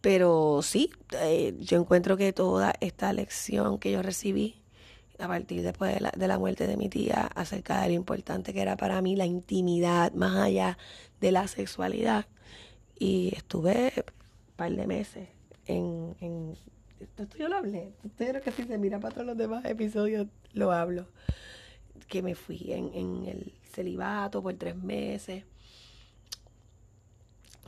Pero 0.00 0.60
sí, 0.62 0.90
eh, 1.12 1.54
yo 1.58 1.78
encuentro 1.78 2.16
que 2.16 2.32
toda 2.32 2.74
esta 2.80 3.12
lección 3.12 3.78
que 3.78 3.92
yo 3.92 4.02
recibí 4.02 4.59
a 5.20 5.28
partir 5.28 5.62
después 5.62 5.94
de 5.94 6.00
la, 6.00 6.10
de 6.16 6.28
la 6.28 6.38
muerte 6.38 6.66
de 6.66 6.76
mi 6.76 6.88
tía 6.88 7.30
acerca 7.34 7.82
de 7.82 7.88
lo 7.88 7.94
importante 7.94 8.52
que 8.52 8.62
era 8.62 8.76
para 8.76 9.00
mí 9.02 9.16
la 9.16 9.26
intimidad 9.26 10.12
más 10.12 10.36
allá 10.36 10.78
de 11.20 11.32
la 11.32 11.46
sexualidad. 11.48 12.26
Y 12.98 13.32
estuve 13.34 13.92
un 13.96 14.56
par 14.56 14.72
de 14.72 14.86
meses 14.86 15.28
en, 15.66 16.56
esto 17.00 17.38
yo 17.38 17.48
lo 17.48 17.56
hablé, 17.56 17.92
esto 18.04 18.40
que 18.42 18.52
si 18.52 18.64
se 18.64 18.78
mira 18.78 18.98
para 19.00 19.14
todos 19.14 19.26
los 19.26 19.36
demás 19.36 19.64
episodios 19.64 20.26
lo 20.52 20.72
hablo, 20.72 21.06
que 22.08 22.22
me 22.22 22.34
fui 22.34 22.72
en, 22.72 22.90
en 22.94 23.26
el 23.26 23.54
celibato 23.70 24.42
por 24.42 24.54
tres 24.54 24.76
meses, 24.76 25.44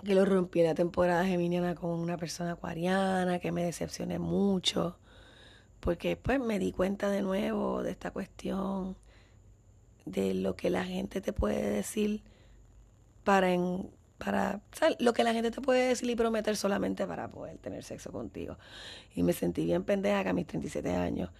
que 0.04 0.14
lo 0.14 0.24
rompí 0.24 0.60
en 0.60 0.66
la 0.66 0.74
temporada 0.74 1.24
geminiana 1.24 1.74
con 1.74 1.90
una 1.90 2.16
persona 2.16 2.52
acuariana, 2.52 3.38
que 3.38 3.52
me 3.52 3.64
decepcioné 3.64 4.18
mucho, 4.18 4.98
porque 5.82 6.10
después 6.10 6.38
me 6.38 6.60
di 6.60 6.70
cuenta 6.70 7.10
de 7.10 7.22
nuevo 7.22 7.82
de 7.82 7.90
esta 7.90 8.12
cuestión 8.12 8.96
de 10.04 10.32
lo 10.32 10.54
que 10.54 10.70
la 10.70 10.84
gente 10.84 11.20
te 11.20 11.32
puede 11.32 11.68
decir 11.70 12.22
para 13.24 13.52
en, 13.52 13.90
para 14.16 14.60
lo 15.00 15.12
que 15.12 15.24
la 15.24 15.32
gente 15.32 15.50
te 15.50 15.60
puede 15.60 15.88
decir 15.88 16.08
y 16.08 16.14
prometer 16.14 16.56
solamente 16.56 17.04
para 17.04 17.28
poder 17.28 17.58
tener 17.58 17.82
sexo 17.82 18.12
contigo. 18.12 18.58
Y 19.16 19.24
me 19.24 19.32
sentí 19.32 19.64
bien 19.64 19.82
pendeja 19.82 20.22
que 20.22 20.28
a 20.28 20.32
mis 20.32 20.46
37 20.46 20.94
años 20.94 21.30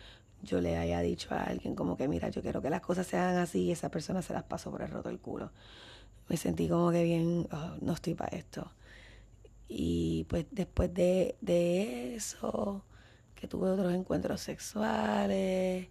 yo 0.43 0.61
le 0.61 0.77
haya 0.77 1.01
dicho 1.03 1.33
a 1.33 1.45
alguien 1.45 1.77
como 1.77 1.97
que 1.97 2.09
mira, 2.09 2.29
yo 2.29 2.43
quiero 2.43 2.61
que 2.61 2.69
las 2.69 2.81
cosas 2.81 3.07
se 3.07 3.17
hagan 3.17 3.37
así 3.37 3.61
y 3.61 3.71
esa 3.71 3.93
persona 3.93 4.23
se 4.23 4.33
las 4.33 4.43
pasó 4.43 4.73
por 4.73 4.83
el 4.83 4.91
roto 4.91 5.09
del 5.09 5.21
culo. 5.21 5.53
Me 6.29 6.37
sentí 6.37 6.69
como 6.69 6.91
que 6.91 7.05
bien, 7.05 7.47
oh, 7.53 7.77
no 7.81 7.93
estoy 7.93 8.15
para 8.15 8.37
esto. 8.37 8.73
Y 9.69 10.25
pues 10.25 10.47
después 10.51 10.93
de, 10.93 11.37
de 11.41 12.17
eso 12.17 12.85
que 13.43 13.49
tuve 13.49 13.71
otros 13.71 13.93
encuentros 13.93 14.41
sexuales, 14.41 15.89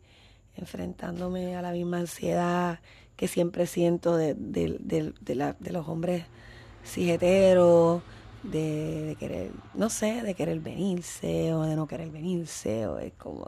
enfrentándome 0.55 1.57
a 1.57 1.61
la 1.61 1.73
misma 1.73 1.97
ansiedad 1.97 2.79
que 3.17 3.27
siempre 3.27 3.67
siento 3.67 4.15
de, 4.15 4.35
de, 4.35 5.71
los 5.73 5.87
hombres 5.89 6.23
cijeteros, 6.85 8.03
de, 8.43 9.03
de, 9.03 9.15
querer, 9.17 9.51
no 9.73 9.89
sé, 9.89 10.21
de 10.21 10.33
querer 10.33 10.61
venirse 10.61 11.53
o 11.53 11.63
de 11.63 11.75
no 11.75 11.87
querer 11.87 12.09
venirse, 12.09 12.87
o 12.87 12.99
es 12.99 13.11
como, 13.17 13.45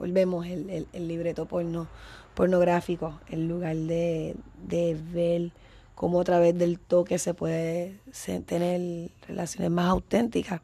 volvemos 0.00 0.44
el, 0.44 0.88
el, 0.92 1.06
libreto 1.06 1.46
porno, 1.46 1.86
pornográfico, 2.34 3.20
en 3.28 3.46
lugar 3.46 3.76
de, 3.76 4.34
de 4.66 4.96
ver 5.12 5.52
cómo 5.94 6.20
a 6.20 6.24
través 6.24 6.58
del 6.58 6.80
toque 6.80 7.20
se 7.20 7.34
puede 7.34 8.00
tener 8.46 9.12
relaciones 9.28 9.70
más 9.70 9.90
auténticas 9.90 10.60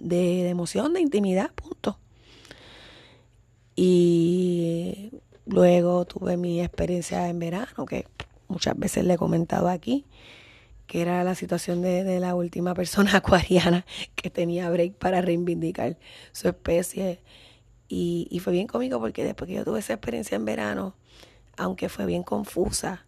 de, 0.00 0.48
emoción, 0.48 0.92
de 0.94 1.00
intimidad, 1.00 1.52
punto. 1.52 1.98
Y 3.76 5.12
luego 5.46 6.04
tuve 6.04 6.36
mi 6.36 6.60
experiencia 6.60 7.28
en 7.28 7.38
verano, 7.38 7.86
que 7.86 8.06
muchas 8.48 8.78
veces 8.78 9.04
le 9.04 9.14
he 9.14 9.18
comentado 9.18 9.68
aquí, 9.68 10.04
que 10.86 11.02
era 11.02 11.22
la 11.22 11.34
situación 11.34 11.82
de, 11.82 12.02
de, 12.02 12.18
la 12.18 12.34
última 12.34 12.74
persona 12.74 13.10
acuariana 13.16 13.84
que 14.14 14.30
tenía 14.30 14.70
break 14.70 14.94
para 14.94 15.20
reivindicar 15.20 15.98
su 16.32 16.48
especie 16.48 17.20
Y, 17.88 18.26
y 18.30 18.40
fue 18.40 18.52
bien 18.52 18.66
cómico 18.66 18.98
porque 19.00 19.24
después 19.24 19.48
que 19.48 19.54
yo 19.54 19.64
tuve 19.64 19.80
esa 19.80 19.94
experiencia 19.94 20.36
en 20.36 20.44
verano, 20.44 20.94
aunque 21.56 21.88
fue 21.88 22.06
bien 22.06 22.22
confusa 22.22 23.06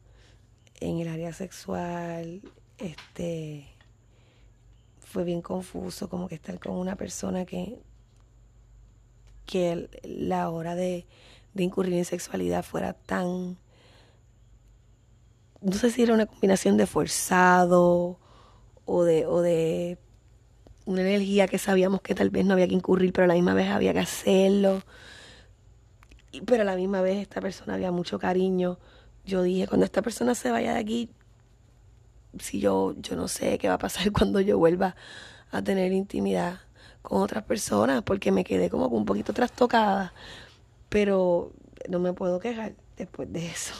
en 0.80 0.98
el 1.00 1.08
área 1.08 1.32
sexual, 1.32 2.42
este 2.78 3.66
fue 5.10 5.24
bien 5.24 5.42
confuso 5.42 6.08
como 6.08 6.28
que 6.28 6.36
estar 6.36 6.58
con 6.58 6.72
una 6.76 6.96
persona 6.96 7.44
que 7.44 7.78
que 9.46 9.90
la 10.04 10.48
hora 10.50 10.76
de, 10.76 11.06
de 11.54 11.62
incurrir 11.64 11.94
en 11.94 12.04
sexualidad 12.04 12.64
fuera 12.64 12.92
tan 12.92 13.58
no 15.60 15.72
sé 15.72 15.90
si 15.90 16.02
era 16.02 16.14
una 16.14 16.26
combinación 16.26 16.76
de 16.76 16.86
forzado 16.86 18.18
o 18.86 19.04
de, 19.04 19.26
o 19.26 19.42
de 19.42 19.98
una 20.86 21.02
energía 21.02 21.46
que 21.46 21.58
sabíamos 21.58 22.00
que 22.00 22.14
tal 22.14 22.30
vez 22.30 22.44
no 22.46 22.54
había 22.54 22.68
que 22.68 22.74
incurrir, 22.74 23.12
pero 23.12 23.24
a 23.24 23.28
la 23.28 23.34
misma 23.34 23.54
vez 23.54 23.68
había 23.68 23.92
que 23.92 24.00
hacerlo. 24.00 24.82
Pero 26.46 26.62
a 26.62 26.64
la 26.64 26.76
misma 26.76 27.02
vez 27.02 27.18
esta 27.18 27.40
persona 27.40 27.74
había 27.74 27.92
mucho 27.92 28.18
cariño. 28.18 28.78
Yo 29.24 29.42
dije, 29.42 29.66
cuando 29.66 29.84
esta 29.84 30.02
persona 30.02 30.34
se 30.34 30.50
vaya 30.50 30.72
de 30.72 30.80
aquí, 30.80 31.10
si 32.38 32.60
yo, 32.60 32.94
yo 32.98 33.16
no 33.16 33.28
sé 33.28 33.58
qué 33.58 33.68
va 33.68 33.74
a 33.74 33.78
pasar 33.78 34.12
cuando 34.12 34.40
yo 34.40 34.58
vuelva 34.58 34.96
a 35.50 35.62
tener 35.62 35.92
intimidad 35.92 36.60
con 37.02 37.22
otras 37.22 37.44
personas, 37.44 38.02
porque 38.02 38.30
me 38.32 38.44
quedé 38.44 38.70
como 38.70 38.86
un 38.88 39.04
poquito 39.04 39.32
trastocada. 39.32 40.12
Pero 40.88 41.52
no 41.88 41.98
me 41.98 42.12
puedo 42.12 42.40
quejar 42.40 42.74
después 42.96 43.32
de 43.32 43.46
eso. 43.46 43.74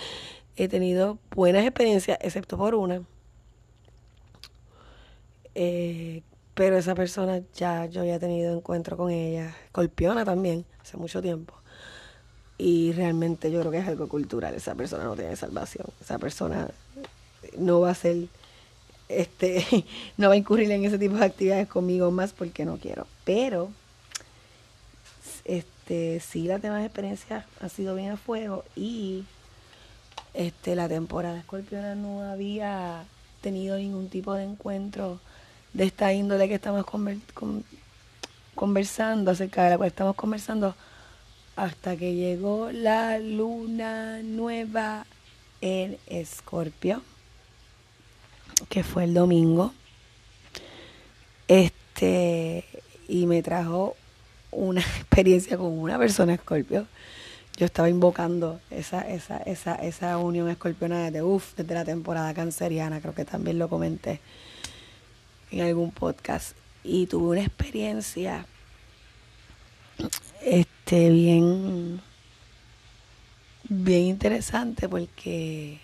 He 0.56 0.68
tenido 0.68 1.18
buenas 1.30 1.64
experiencias, 1.64 2.18
excepto 2.20 2.56
por 2.56 2.74
una. 2.74 3.02
Eh, 5.54 6.22
pero 6.54 6.78
esa 6.78 6.94
persona 6.94 7.42
ya 7.54 7.86
yo 7.86 8.00
había 8.00 8.18
tenido 8.18 8.56
encuentro 8.56 8.96
con 8.96 9.10
ella, 9.10 9.54
escorpiona 9.66 10.24
también, 10.24 10.64
hace 10.80 10.96
mucho 10.96 11.20
tiempo. 11.20 11.54
Y 12.58 12.92
realmente 12.92 13.50
yo 13.50 13.60
creo 13.60 13.70
que 13.70 13.78
es 13.78 13.88
algo 13.88 14.08
cultural. 14.08 14.54
Esa 14.54 14.74
persona 14.74 15.04
no 15.04 15.14
tiene 15.14 15.36
salvación. 15.36 15.86
Esa 16.00 16.18
persona 16.18 16.70
no 17.58 17.80
va 17.80 17.90
a 17.90 17.94
ser, 17.94 18.28
este, 19.08 19.64
no 20.16 20.28
va 20.28 20.34
a 20.34 20.38
incurrir 20.38 20.70
en 20.70 20.84
ese 20.84 20.98
tipo 20.98 21.16
de 21.16 21.24
actividades 21.24 21.68
conmigo 21.68 22.10
más 22.10 22.32
porque 22.32 22.64
no 22.64 22.78
quiero. 22.78 23.06
Pero, 23.24 23.70
este, 25.44 26.20
sí, 26.20 26.42
las 26.44 26.62
demás 26.62 26.84
experiencias 26.84 27.44
han 27.60 27.70
sido 27.70 27.94
bien 27.94 28.10
a 28.10 28.16
fuego 28.16 28.64
y 28.74 29.24
este, 30.34 30.74
la 30.74 30.88
temporada 30.88 31.38
escorpiona 31.38 31.94
no 31.94 32.22
había 32.22 33.04
tenido 33.40 33.76
ningún 33.76 34.08
tipo 34.08 34.34
de 34.34 34.44
encuentro 34.44 35.20
de 35.72 35.84
esta 35.84 36.12
índole 36.12 36.48
que 36.48 36.54
estamos 36.54 36.84
conversando, 38.54 39.30
acerca 39.30 39.64
de 39.64 39.70
la 39.70 39.76
cual 39.76 39.88
estamos 39.88 40.16
conversando, 40.16 40.74
hasta 41.54 41.96
que 41.96 42.14
llegó 42.14 42.70
la 42.72 43.18
luna 43.18 44.22
nueva 44.22 45.06
en 45.60 45.98
Escorpio, 46.06 47.02
que 48.68 48.82
fue 48.82 49.04
el 49.04 49.14
domingo. 49.14 49.72
Este, 51.48 52.64
y 53.08 53.26
me 53.26 53.42
trajo 53.42 53.96
una 54.50 54.80
experiencia 54.98 55.56
con 55.56 55.78
una 55.78 55.98
persona 55.98 56.34
Escorpio 56.34 56.86
yo 57.56 57.64
estaba 57.64 57.88
invocando 57.88 58.60
esa, 58.70 59.00
esa, 59.00 59.38
esa, 59.38 59.76
esa 59.76 60.18
unión 60.18 60.50
escorpiona 60.50 61.04
desde, 61.04 61.22
uf, 61.22 61.54
desde 61.56 61.74
la 61.74 61.86
temporada 61.86 62.34
canceriana, 62.34 63.00
creo 63.00 63.14
que 63.14 63.24
también 63.24 63.58
lo 63.58 63.68
comenté 63.68 64.20
en 65.50 65.62
algún 65.62 65.90
podcast. 65.90 66.54
Y 66.84 67.06
tuve 67.06 67.28
una 67.28 67.40
experiencia 67.40 68.46
este 70.42 71.08
bien 71.10 72.02
bien 73.68 74.02
interesante 74.02 74.88
porque 74.88 75.80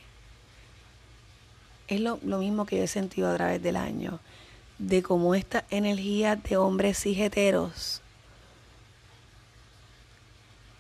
es 1.89 2.01
lo, 2.01 2.19
lo 2.23 2.39
mismo 2.39 2.67
que 2.67 2.79
yo 2.79 2.85
he 2.85 2.89
sentido 2.89 3.31
a 3.31 3.35
través 3.35 3.63
del 3.63 3.77
año 3.77 4.21
de 4.79 5.03
cómo 5.03 5.35
esta 5.35 5.65
energía 5.71 6.37
de 6.37 6.57
hombres 6.57 7.07
y 7.07 7.15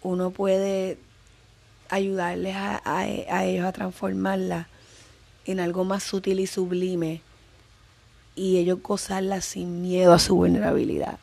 uno 0.02 0.30
puede 0.30 0.98
ayudarles 1.88 2.56
a, 2.56 3.06
ellos 3.06 3.64
a 3.64 3.72
transformarla 3.72 4.66
en 5.44 5.60
algo 5.60 5.84
más 5.84 6.02
sutil 6.02 6.40
y 6.40 6.46
sublime 6.46 7.22
y 8.34 8.56
ellos 8.56 8.82
gozarla 8.82 9.40
sin 9.40 9.82
miedo 9.82 10.12
a 10.12 10.18
su 10.18 10.34
vulnerabilidad. 10.34 11.18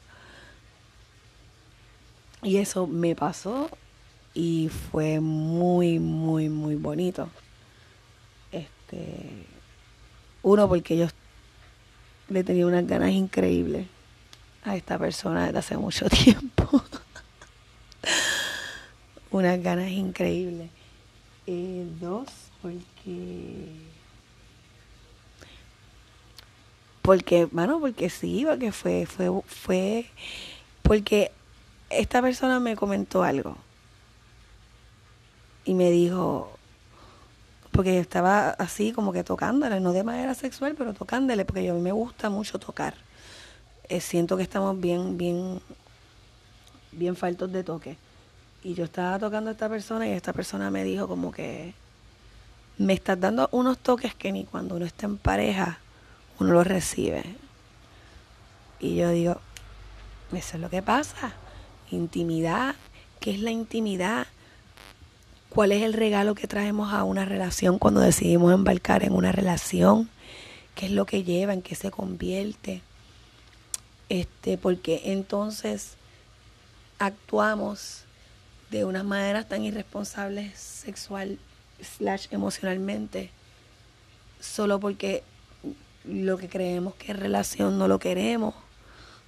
Y 2.41 2.57
eso 2.57 2.87
me 2.87 3.15
pasó 3.15 3.69
y 4.33 4.69
fue 4.69 5.19
muy, 5.19 5.99
muy, 5.99 6.47
muy 6.47 6.75
bonito. 6.75 7.29
Este, 8.51 9.45
uno, 10.43 10.67
porque 10.67 10.97
yo 10.97 11.07
le 12.29 12.43
tenía 12.43 12.65
unas 12.67 12.85
ganas 12.87 13.11
increíbles 13.11 13.87
a 14.63 14.75
esta 14.75 14.97
persona 14.97 15.45
desde 15.45 15.59
hace 15.59 15.77
mucho 15.77 16.09
tiempo 16.09 16.83
unas 19.31 19.61
ganas 19.61 19.89
increíbles. 19.89 20.69
Eh, 21.47 21.85
dos, 21.99 22.27
porque. 22.61 23.71
Porque, 27.01 27.47
mano, 27.51 27.79
porque 27.79 28.09
sí, 28.09 28.45
porque 28.47 28.71
fue, 28.71 29.05
fue, 29.05 29.29
fue. 29.47 30.05
Porque 30.83 31.31
esta 31.89 32.21
persona 32.21 32.59
me 32.59 32.75
comentó 32.75 33.23
algo. 33.23 33.57
Y 35.65 35.73
me 35.73 35.91
dijo. 35.91 36.58
Porque 37.71 37.99
estaba 37.99 38.49
así 38.51 38.91
como 38.91 39.13
que 39.13 39.23
tocándole, 39.23 39.79
no 39.79 39.93
de 39.93 40.03
manera 40.03 40.33
sexual, 40.33 40.75
pero 40.77 40.93
tocándole, 40.93 41.45
porque 41.45 41.69
a 41.69 41.73
mí 41.73 41.81
me 41.81 41.91
gusta 41.91 42.29
mucho 42.29 42.59
tocar. 42.59 42.95
Eh, 43.87 44.01
siento 44.01 44.37
que 44.37 44.43
estamos 44.43 44.79
bien, 44.79 45.17
bien, 45.17 45.61
bien 46.91 47.15
faltos 47.15 47.51
de 47.51 47.63
toque. 47.63 47.97
Y 48.63 48.73
yo 48.73 48.83
estaba 48.85 49.17
tocando 49.19 49.49
a 49.49 49.53
esta 49.53 49.69
persona 49.69 50.07
y 50.07 50.11
esta 50.11 50.33
persona 50.33 50.69
me 50.69 50.83
dijo 50.83 51.07
como 51.07 51.31
que 51.31 51.73
me 52.77 52.93
estás 52.93 53.19
dando 53.19 53.49
unos 53.51 53.77
toques 53.77 54.15
que 54.15 54.31
ni 54.31 54.45
cuando 54.45 54.75
uno 54.75 54.85
está 54.85 55.05
en 55.05 55.17
pareja 55.17 55.79
uno 56.39 56.53
los 56.53 56.67
recibe. 56.67 57.23
Y 58.79 58.95
yo 58.95 59.09
digo, 59.09 59.41
eso 60.31 60.55
es 60.55 60.61
lo 60.61 60.69
que 60.69 60.81
pasa. 60.81 61.33
Intimidad, 61.91 62.75
¿qué 63.19 63.31
es 63.31 63.39
la 63.41 63.51
intimidad? 63.51 64.27
¿Cuál 65.49 65.71
es 65.71 65.81
el 65.81 65.93
regalo 65.93 66.35
que 66.35 66.47
traemos 66.47 66.93
a 66.93 67.03
una 67.03 67.25
relación 67.25 67.79
cuando 67.79 68.01
decidimos 68.01 68.53
embarcar 68.53 69.03
en 69.03 69.13
una 69.13 69.31
relación? 69.31 70.09
¿Qué 70.75 70.85
es 70.85 70.91
lo 70.91 71.05
que 71.05 71.23
lleva? 71.23 71.53
¿En 71.53 71.63
qué 71.63 71.73
se 71.75 71.89
convierte? 71.89 72.81
Este, 74.09 74.57
porque 74.57 75.01
entonces 75.05 75.95
actuamos 76.99 78.03
de 78.69 78.85
unas 78.85 79.03
maneras 79.03 79.47
tan 79.47 79.63
irresponsables 79.63 80.59
sexual 80.59 81.39
slash 81.81 82.27
emocionalmente 82.31 83.31
solo 84.39 84.79
porque 84.79 85.23
lo 86.03 86.37
que 86.37 86.49
creemos 86.49 86.93
que 86.95 87.11
es 87.11 87.19
relación 87.19 87.77
no 87.77 87.87
lo 87.87 87.99
queremos 87.99 88.53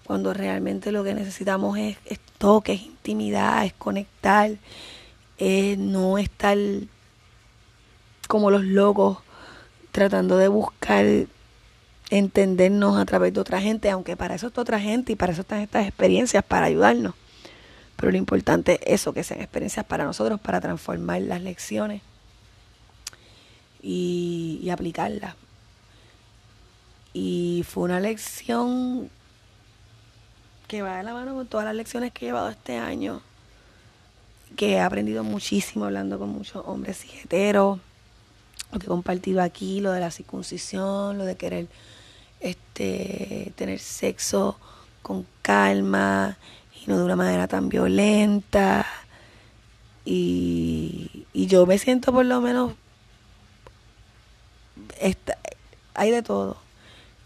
cuando 0.03 0.33
realmente 0.33 0.91
lo 0.91 1.03
que 1.03 1.13
necesitamos 1.13 1.77
es, 1.77 1.97
es 2.05 2.19
toque, 2.37 2.73
es 2.73 2.81
intimidad, 2.81 3.65
es 3.65 3.73
conectar, 3.73 4.51
es 5.41 5.75
no 5.79 6.19
estar 6.19 6.55
como 8.27 8.51
los 8.51 8.63
locos 8.63 9.17
tratando 9.91 10.37
de 10.37 10.47
buscar 10.47 11.05
entendernos 12.11 12.95
a 12.99 13.05
través 13.05 13.33
de 13.33 13.39
otra 13.39 13.59
gente, 13.59 13.89
aunque 13.89 14.15
para 14.15 14.35
eso 14.35 14.47
está 14.47 14.61
otra 14.61 14.79
gente 14.79 15.13
y 15.13 15.15
para 15.15 15.31
eso 15.31 15.41
están 15.41 15.61
estas 15.61 15.87
experiencias, 15.87 16.43
para 16.43 16.67
ayudarnos. 16.67 17.15
Pero 17.95 18.11
lo 18.11 18.19
importante 18.19 18.79
es 18.83 19.01
eso, 19.01 19.13
que 19.13 19.23
sean 19.23 19.41
experiencias 19.41 19.83
para 19.83 20.03
nosotros, 20.03 20.39
para 20.39 20.61
transformar 20.61 21.23
las 21.23 21.41
lecciones 21.41 22.03
y, 23.81 24.59
y 24.61 24.69
aplicarlas. 24.69 25.33
Y 27.13 27.65
fue 27.67 27.85
una 27.85 27.99
lección 27.99 29.09
que 30.67 30.83
va 30.83 30.97
de 30.97 31.03
la 31.03 31.13
mano 31.13 31.33
con 31.33 31.47
todas 31.47 31.65
las 31.65 31.75
lecciones 31.75 32.11
que 32.13 32.25
he 32.25 32.29
llevado 32.29 32.49
este 32.49 32.77
año, 32.77 33.23
que 34.55 34.73
he 34.73 34.79
aprendido 34.79 35.23
muchísimo 35.23 35.85
hablando 35.85 36.19
con 36.19 36.29
muchos 36.29 36.63
hombres 36.65 37.05
y 37.05 37.27
lo 38.71 38.79
que 38.79 38.85
he 38.85 38.89
compartido 38.89 39.41
aquí, 39.41 39.81
lo 39.81 39.91
de 39.91 39.99
la 39.99 40.11
circuncisión, 40.11 41.17
lo 41.17 41.25
de 41.25 41.35
querer 41.35 41.67
este 42.39 43.51
tener 43.55 43.79
sexo 43.79 44.57
con 45.01 45.25
calma 45.41 46.37
y 46.73 46.89
no 46.89 46.97
de 46.97 47.03
una 47.03 47.15
manera 47.15 47.47
tan 47.47 47.69
violenta. 47.69 48.85
Y, 50.05 51.27
y 51.33 51.47
yo 51.47 51.65
me 51.65 51.77
siento 51.77 52.11
por 52.11 52.25
lo 52.25 52.41
menos, 52.41 52.73
hay 55.93 56.11
de 56.11 56.23
todo. 56.23 56.57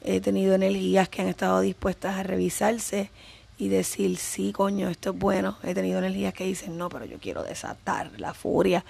He 0.01 0.19
tenido 0.19 0.55
energías 0.55 1.09
que 1.09 1.21
han 1.21 1.27
estado 1.27 1.61
dispuestas 1.61 2.15
a 2.17 2.23
revisarse 2.23 3.09
y 3.57 3.69
decir, 3.69 4.17
sí, 4.17 4.51
coño, 4.51 4.89
esto 4.89 5.11
es 5.11 5.19
bueno. 5.19 5.57
He 5.63 5.73
tenido 5.73 5.99
energías 5.99 6.33
que 6.33 6.45
dicen, 6.45 6.77
no, 6.77 6.89
pero 6.89 7.05
yo 7.05 7.19
quiero 7.19 7.43
desatar 7.43 8.11
la 8.19 8.33
furia. 8.33 8.83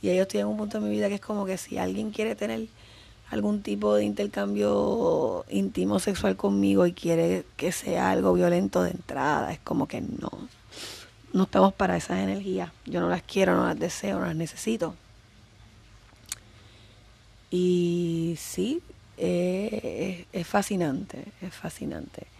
Y 0.00 0.10
ellos 0.10 0.28
tienen 0.28 0.46
un 0.48 0.56
punto 0.56 0.78
en 0.78 0.84
mi 0.84 0.90
vida 0.90 1.08
que 1.08 1.16
es 1.16 1.20
como 1.20 1.44
que 1.44 1.58
si 1.58 1.78
alguien 1.78 2.10
quiere 2.12 2.36
tener 2.36 2.68
algún 3.30 3.62
tipo 3.62 3.94
de 3.94 4.04
intercambio 4.04 5.44
íntimo 5.48 5.98
sexual 5.98 6.36
conmigo 6.36 6.86
y 6.86 6.92
quiere 6.92 7.44
que 7.56 7.72
sea 7.72 8.12
algo 8.12 8.32
violento 8.34 8.82
de 8.82 8.90
entrada, 8.90 9.52
es 9.52 9.58
como 9.58 9.88
que 9.88 10.00
no, 10.00 10.30
no 11.32 11.42
estamos 11.44 11.72
para 11.72 11.96
esas 11.96 12.18
energías. 12.20 12.70
Yo 12.84 13.00
no 13.00 13.08
las 13.08 13.22
quiero, 13.22 13.56
no 13.56 13.66
las 13.66 13.78
deseo, 13.78 14.20
no 14.20 14.26
las 14.26 14.36
necesito. 14.36 14.94
Y 17.50 18.36
sí, 18.38 18.82
eh, 19.16 20.26
es 20.32 20.46
fascinante, 20.46 21.24
es 21.40 21.52
fascinante 21.54 22.35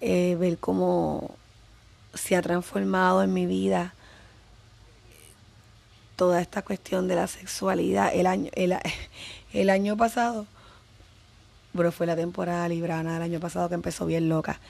eh, 0.00 0.36
ver 0.38 0.58
cómo 0.58 1.36
se 2.14 2.36
ha 2.36 2.42
transformado 2.42 3.22
en 3.22 3.32
mi 3.32 3.46
vida 3.46 3.94
toda 6.16 6.40
esta 6.40 6.62
cuestión 6.62 7.08
de 7.08 7.16
la 7.16 7.26
sexualidad. 7.26 8.10
El 8.14 8.26
año, 8.26 8.50
el, 8.54 8.76
el 9.52 9.70
año 9.70 9.96
pasado, 9.96 10.46
bueno, 11.72 11.92
fue 11.92 12.06
la 12.06 12.16
temporada 12.16 12.68
Librana 12.68 13.14
del 13.14 13.22
año 13.22 13.40
pasado 13.40 13.68
que 13.68 13.74
empezó 13.74 14.06
bien 14.06 14.28
loca. 14.28 14.60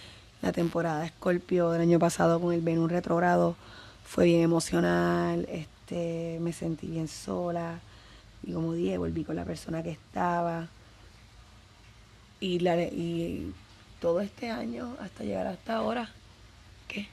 La 0.42 0.52
temporada 0.52 1.04
Escorpio 1.04 1.70
del 1.70 1.82
año 1.82 1.98
pasado 1.98 2.40
con 2.40 2.54
el 2.54 2.60
Venus 2.60 2.90
retrogrado 2.90 3.56
fue 4.04 4.26
bien 4.26 4.42
emocional. 4.42 5.46
Este, 5.50 6.38
me 6.40 6.52
sentí 6.52 6.86
bien 6.86 7.08
sola. 7.08 7.80
Y 8.42 8.52
como 8.52 8.72
dije, 8.72 8.98
volví 8.98 9.24
con 9.24 9.36
la 9.36 9.44
persona 9.44 9.82
que 9.82 9.90
estaba. 9.90 10.68
Y, 12.38 12.60
la, 12.60 12.80
y 12.80 13.52
todo 14.00 14.20
este 14.20 14.50
año 14.50 14.96
hasta 15.00 15.24
llegar 15.24 15.46
hasta 15.46 15.76
ahora, 15.76 16.10
¿qué? 16.88 17.06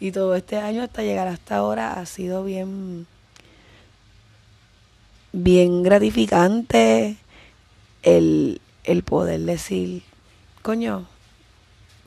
Y 0.00 0.10
todo 0.10 0.34
este 0.34 0.56
año 0.56 0.82
hasta 0.82 1.02
llegar 1.02 1.28
hasta 1.28 1.56
ahora 1.56 1.92
ha 1.94 2.06
sido 2.06 2.42
bien, 2.42 3.06
bien 5.32 5.82
gratificante 5.82 7.16
el, 8.02 8.60
el 8.84 9.02
poder 9.02 9.40
decir, 9.40 10.02
coño, 10.62 11.06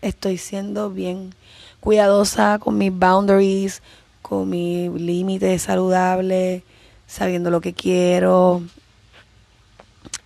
estoy 0.01 0.37
siendo 0.37 0.89
bien 0.89 1.33
cuidadosa 1.79 2.59
con 2.59 2.77
mis 2.77 2.91
boundaries, 2.91 3.81
con 4.21 4.49
mis 4.49 4.91
límites 4.91 5.61
saludables, 5.61 6.63
sabiendo 7.07 7.51
lo 7.51 7.61
que 7.61 7.73
quiero, 7.73 8.63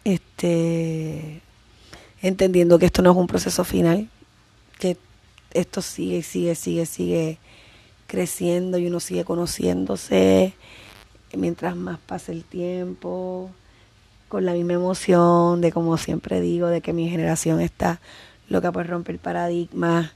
este 0.05 1.41
entendiendo 2.23 2.79
que 2.79 2.87
esto 2.87 3.03
no 3.03 3.11
es 3.11 3.17
un 3.17 3.27
proceso 3.27 3.63
final, 3.63 4.09
que 4.79 4.97
esto 5.53 5.81
sigue, 5.81 6.23
sigue, 6.23 6.55
sigue, 6.55 6.85
sigue 6.87 7.37
creciendo 8.07 8.77
y 8.77 8.87
uno 8.87 8.99
sigue 8.99 9.25
conociéndose 9.25 10.53
mientras 11.35 11.75
más 11.75 11.99
pasa 11.99 12.31
el 12.31 12.43
tiempo, 12.43 13.51
con 14.29 14.45
la 14.45 14.53
misma 14.53 14.73
emoción 14.73 15.61
de, 15.61 15.71
como 15.71 15.97
siempre 15.97 16.39
digo, 16.39 16.67
de 16.67 16.81
que 16.81 16.93
mi 16.93 17.09
generación 17.09 17.59
está 17.59 17.99
loca 18.47 18.71
por 18.71 18.87
romper 18.87 19.19
paradigmas. 19.19 20.11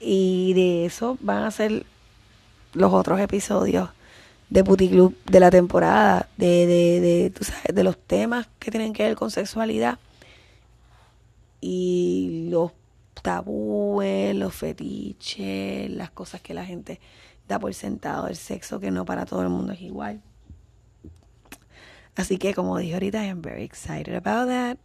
Y 0.00 0.52
de 0.54 0.86
eso 0.86 1.18
van 1.20 1.44
a 1.44 1.50
ser 1.50 1.84
los 2.74 2.92
otros 2.92 3.20
episodios 3.20 3.90
de 4.50 4.64
Puti 4.64 4.88
Club 4.88 5.16
de 5.26 5.40
la 5.40 5.50
temporada, 5.50 6.28
de, 6.36 6.66
de, 6.66 7.00
de, 7.00 7.30
tú 7.30 7.44
sabes, 7.44 7.74
de 7.74 7.84
los 7.84 7.98
temas 7.98 8.46
que 8.58 8.70
tienen 8.70 8.92
que 8.92 9.02
ver 9.02 9.16
con 9.16 9.30
sexualidad 9.30 9.98
y 11.60 12.48
los 12.50 12.72
tabúes, 13.22 14.34
los 14.34 14.54
fetiches, 14.54 15.90
las 15.90 16.10
cosas 16.10 16.40
que 16.40 16.54
la 16.54 16.64
gente 16.64 17.00
da 17.48 17.58
por 17.58 17.74
sentado, 17.74 18.28
el 18.28 18.36
sexo 18.36 18.80
que 18.80 18.90
no 18.90 19.04
para 19.04 19.26
todo 19.26 19.42
el 19.42 19.48
mundo 19.48 19.72
es 19.72 19.80
igual. 19.80 20.22
Así 22.14 22.38
que 22.38 22.54
como 22.54 22.78
dije 22.78 22.94
ahorita, 22.94 23.24
I 23.24 23.28
am 23.28 23.42
very 23.42 23.64
excited 23.64 24.14
about 24.14 24.48
that. 24.48 24.78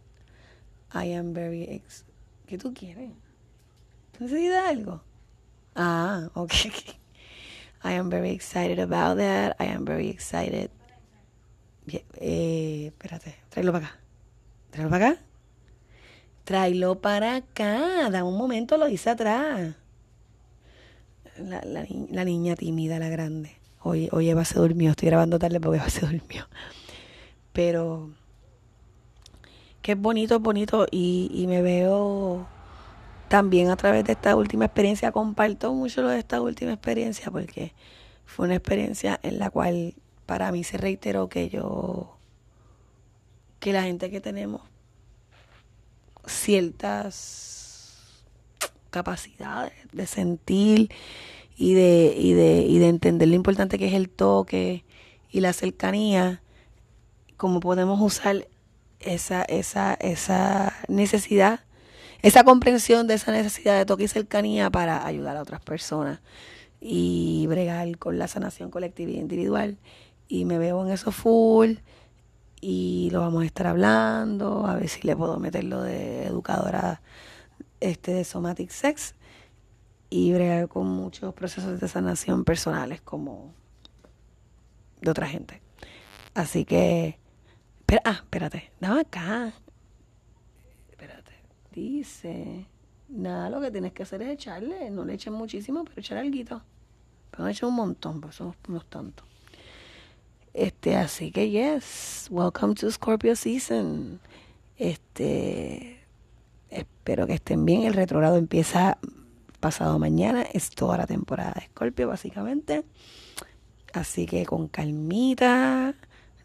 I 0.94 1.14
am 1.14 1.32
very 1.32 1.64
ex 1.64 2.04
¿Qué 2.46 2.58
tú 2.58 2.74
quieres? 2.74 3.10
¿Necesitas 4.20 4.68
algo? 4.68 5.02
Ah, 5.74 6.28
ok. 6.34 6.52
I 7.84 7.94
am 7.94 8.10
very 8.10 8.30
excited 8.30 8.78
about 8.78 9.16
that. 9.16 9.56
I 9.58 9.64
am 9.72 9.84
very 9.84 10.08
excited. 10.10 10.70
eh, 11.86 12.86
espérate, 12.88 13.36
tráelo 13.48 13.72
para 13.72 13.86
acá. 13.86 13.98
Tráelo 14.70 14.90
para 14.90 15.06
acá. 15.10 15.31
Tráelo 16.44 17.00
para 17.00 17.36
acá. 17.36 18.10
Da 18.10 18.24
un 18.24 18.36
momento, 18.36 18.76
lo 18.76 18.88
hice 18.88 19.10
atrás. 19.10 19.74
La, 21.38 21.62
la, 21.64 22.24
niña 22.24 22.56
tímida, 22.56 22.98
la 22.98 23.08
grande. 23.08 23.56
Hoy, 23.82 24.08
hoy 24.12 24.28
Eva 24.28 24.44
se 24.44 24.58
durmió. 24.58 24.90
Estoy 24.90 25.08
grabando 25.08 25.38
tarde 25.38 25.60
porque 25.60 25.78
Eva 25.78 25.88
se 25.90 26.00
durmió. 26.00 26.48
Pero 27.52 28.10
que 29.82 29.92
es 29.92 29.98
bonito, 29.98 30.40
bonito. 30.40 30.86
Y, 30.90 31.30
y 31.32 31.46
me 31.46 31.62
veo 31.62 32.46
también 33.28 33.70
a 33.70 33.76
través 33.76 34.04
de 34.04 34.12
esta 34.12 34.36
última 34.36 34.66
experiencia. 34.66 35.12
Comparto 35.12 35.72
mucho 35.72 36.02
lo 36.02 36.08
de 36.08 36.18
esta 36.18 36.40
última 36.40 36.72
experiencia 36.72 37.30
porque 37.30 37.72
fue 38.26 38.46
una 38.46 38.56
experiencia 38.56 39.18
en 39.22 39.38
la 39.38 39.50
cual 39.50 39.94
para 40.26 40.52
mí 40.52 40.64
se 40.64 40.78
reiteró 40.78 41.28
que 41.28 41.48
yo, 41.48 42.16
que 43.60 43.72
la 43.72 43.82
gente 43.82 44.10
que 44.10 44.20
tenemos 44.20 44.71
ciertas 46.26 48.24
capacidades 48.90 49.72
de 49.92 50.06
sentir 50.06 50.90
y 51.56 51.74
de, 51.74 52.14
y 52.16 52.32
de, 52.34 52.62
y 52.62 52.78
de 52.78 52.88
entender 52.88 53.28
lo 53.28 53.34
importante 53.34 53.78
que 53.78 53.88
es 53.88 53.94
el 53.94 54.08
toque 54.08 54.84
y 55.30 55.40
la 55.40 55.52
cercanía, 55.52 56.42
cómo 57.36 57.60
podemos 57.60 58.00
usar 58.00 58.48
esa, 59.00 59.42
esa, 59.42 59.94
esa 59.94 60.74
necesidad, 60.88 61.60
esa 62.22 62.44
comprensión 62.44 63.06
de 63.06 63.14
esa 63.14 63.32
necesidad 63.32 63.76
de 63.78 63.86
toque 63.86 64.04
y 64.04 64.08
cercanía 64.08 64.70
para 64.70 65.06
ayudar 65.06 65.36
a 65.36 65.42
otras 65.42 65.60
personas 65.60 66.20
y 66.80 67.46
bregar 67.48 67.98
con 67.98 68.18
la 68.18 68.28
sanación 68.28 68.70
colectiva 68.70 69.10
e 69.10 69.14
individual. 69.14 69.78
Y 70.28 70.44
me 70.44 70.58
veo 70.58 70.84
en 70.84 70.92
eso 70.92 71.12
full 71.12 71.74
y 72.64 73.10
lo 73.10 73.20
vamos 73.20 73.42
a 73.42 73.46
estar 73.46 73.66
hablando, 73.66 74.66
a 74.66 74.76
ver 74.76 74.88
si 74.88 75.02
le 75.02 75.16
puedo 75.16 75.36
meter 75.38 75.64
lo 75.64 75.82
de 75.82 76.26
educadora 76.26 77.02
este 77.80 78.14
de 78.14 78.24
Somatic 78.24 78.70
Sex 78.70 79.16
y 80.08 80.32
bregar 80.32 80.68
con 80.68 80.86
muchos 80.86 81.34
procesos 81.34 81.80
de 81.80 81.88
sanación 81.88 82.44
personales 82.44 83.00
como 83.00 83.52
de 85.00 85.10
otra 85.10 85.26
gente. 85.26 85.60
Así 86.34 86.64
que, 86.64 87.18
espera, 87.80 88.02
ah, 88.04 88.20
espérate, 88.22 88.72
dame 88.80 89.00
acá. 89.00 89.52
Espérate, 90.88 91.32
dice, 91.72 92.68
nada, 93.08 93.50
lo 93.50 93.60
que 93.60 93.72
tienes 93.72 93.92
que 93.92 94.04
hacer 94.04 94.22
es 94.22 94.28
echarle, 94.28 94.88
no 94.90 95.04
le 95.04 95.14
echen 95.14 95.32
muchísimo, 95.32 95.82
pero 95.84 95.98
echar 95.98 96.18
algo. 96.18 96.62
Pero 97.32 97.42
no 97.42 97.48
echen 97.48 97.68
un 97.70 97.74
montón, 97.74 98.20
pues 98.20 98.36
somos 98.36 98.54
unos 98.68 98.86
tantos. 98.86 99.31
Este, 100.54 100.96
así 100.96 101.30
que 101.30 101.50
yes, 101.50 102.28
welcome 102.30 102.74
to 102.74 102.90
Scorpio 102.90 103.34
season. 103.36 104.20
Este, 104.76 106.00
espero 106.68 107.26
que 107.26 107.34
estén 107.34 107.64
bien. 107.64 107.82
El 107.84 107.94
retrogrado 107.94 108.36
empieza 108.36 108.98
pasado 109.60 109.98
mañana, 109.98 110.42
es 110.42 110.70
toda 110.70 110.98
la 110.98 111.06
temporada 111.06 111.52
de 111.54 111.66
Scorpio 111.66 112.08
básicamente. 112.08 112.84
Así 113.92 114.26
que 114.26 114.44
con 114.44 114.68
calmita, 114.68 115.94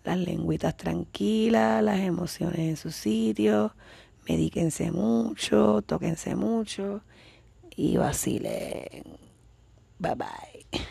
las 0.04 0.18
lengüitas 0.18 0.78
tranquilas, 0.78 1.84
las 1.84 2.00
emociones 2.00 2.60
en 2.60 2.78
su 2.78 2.92
sitio, 2.92 3.74
medíquense 4.28 4.92
mucho, 4.92 5.82
tóquense 5.82 6.36
mucho 6.36 7.02
y 7.76 7.98
vacilen. 7.98 9.04
Bye 10.00 10.16
bye. 10.16 10.88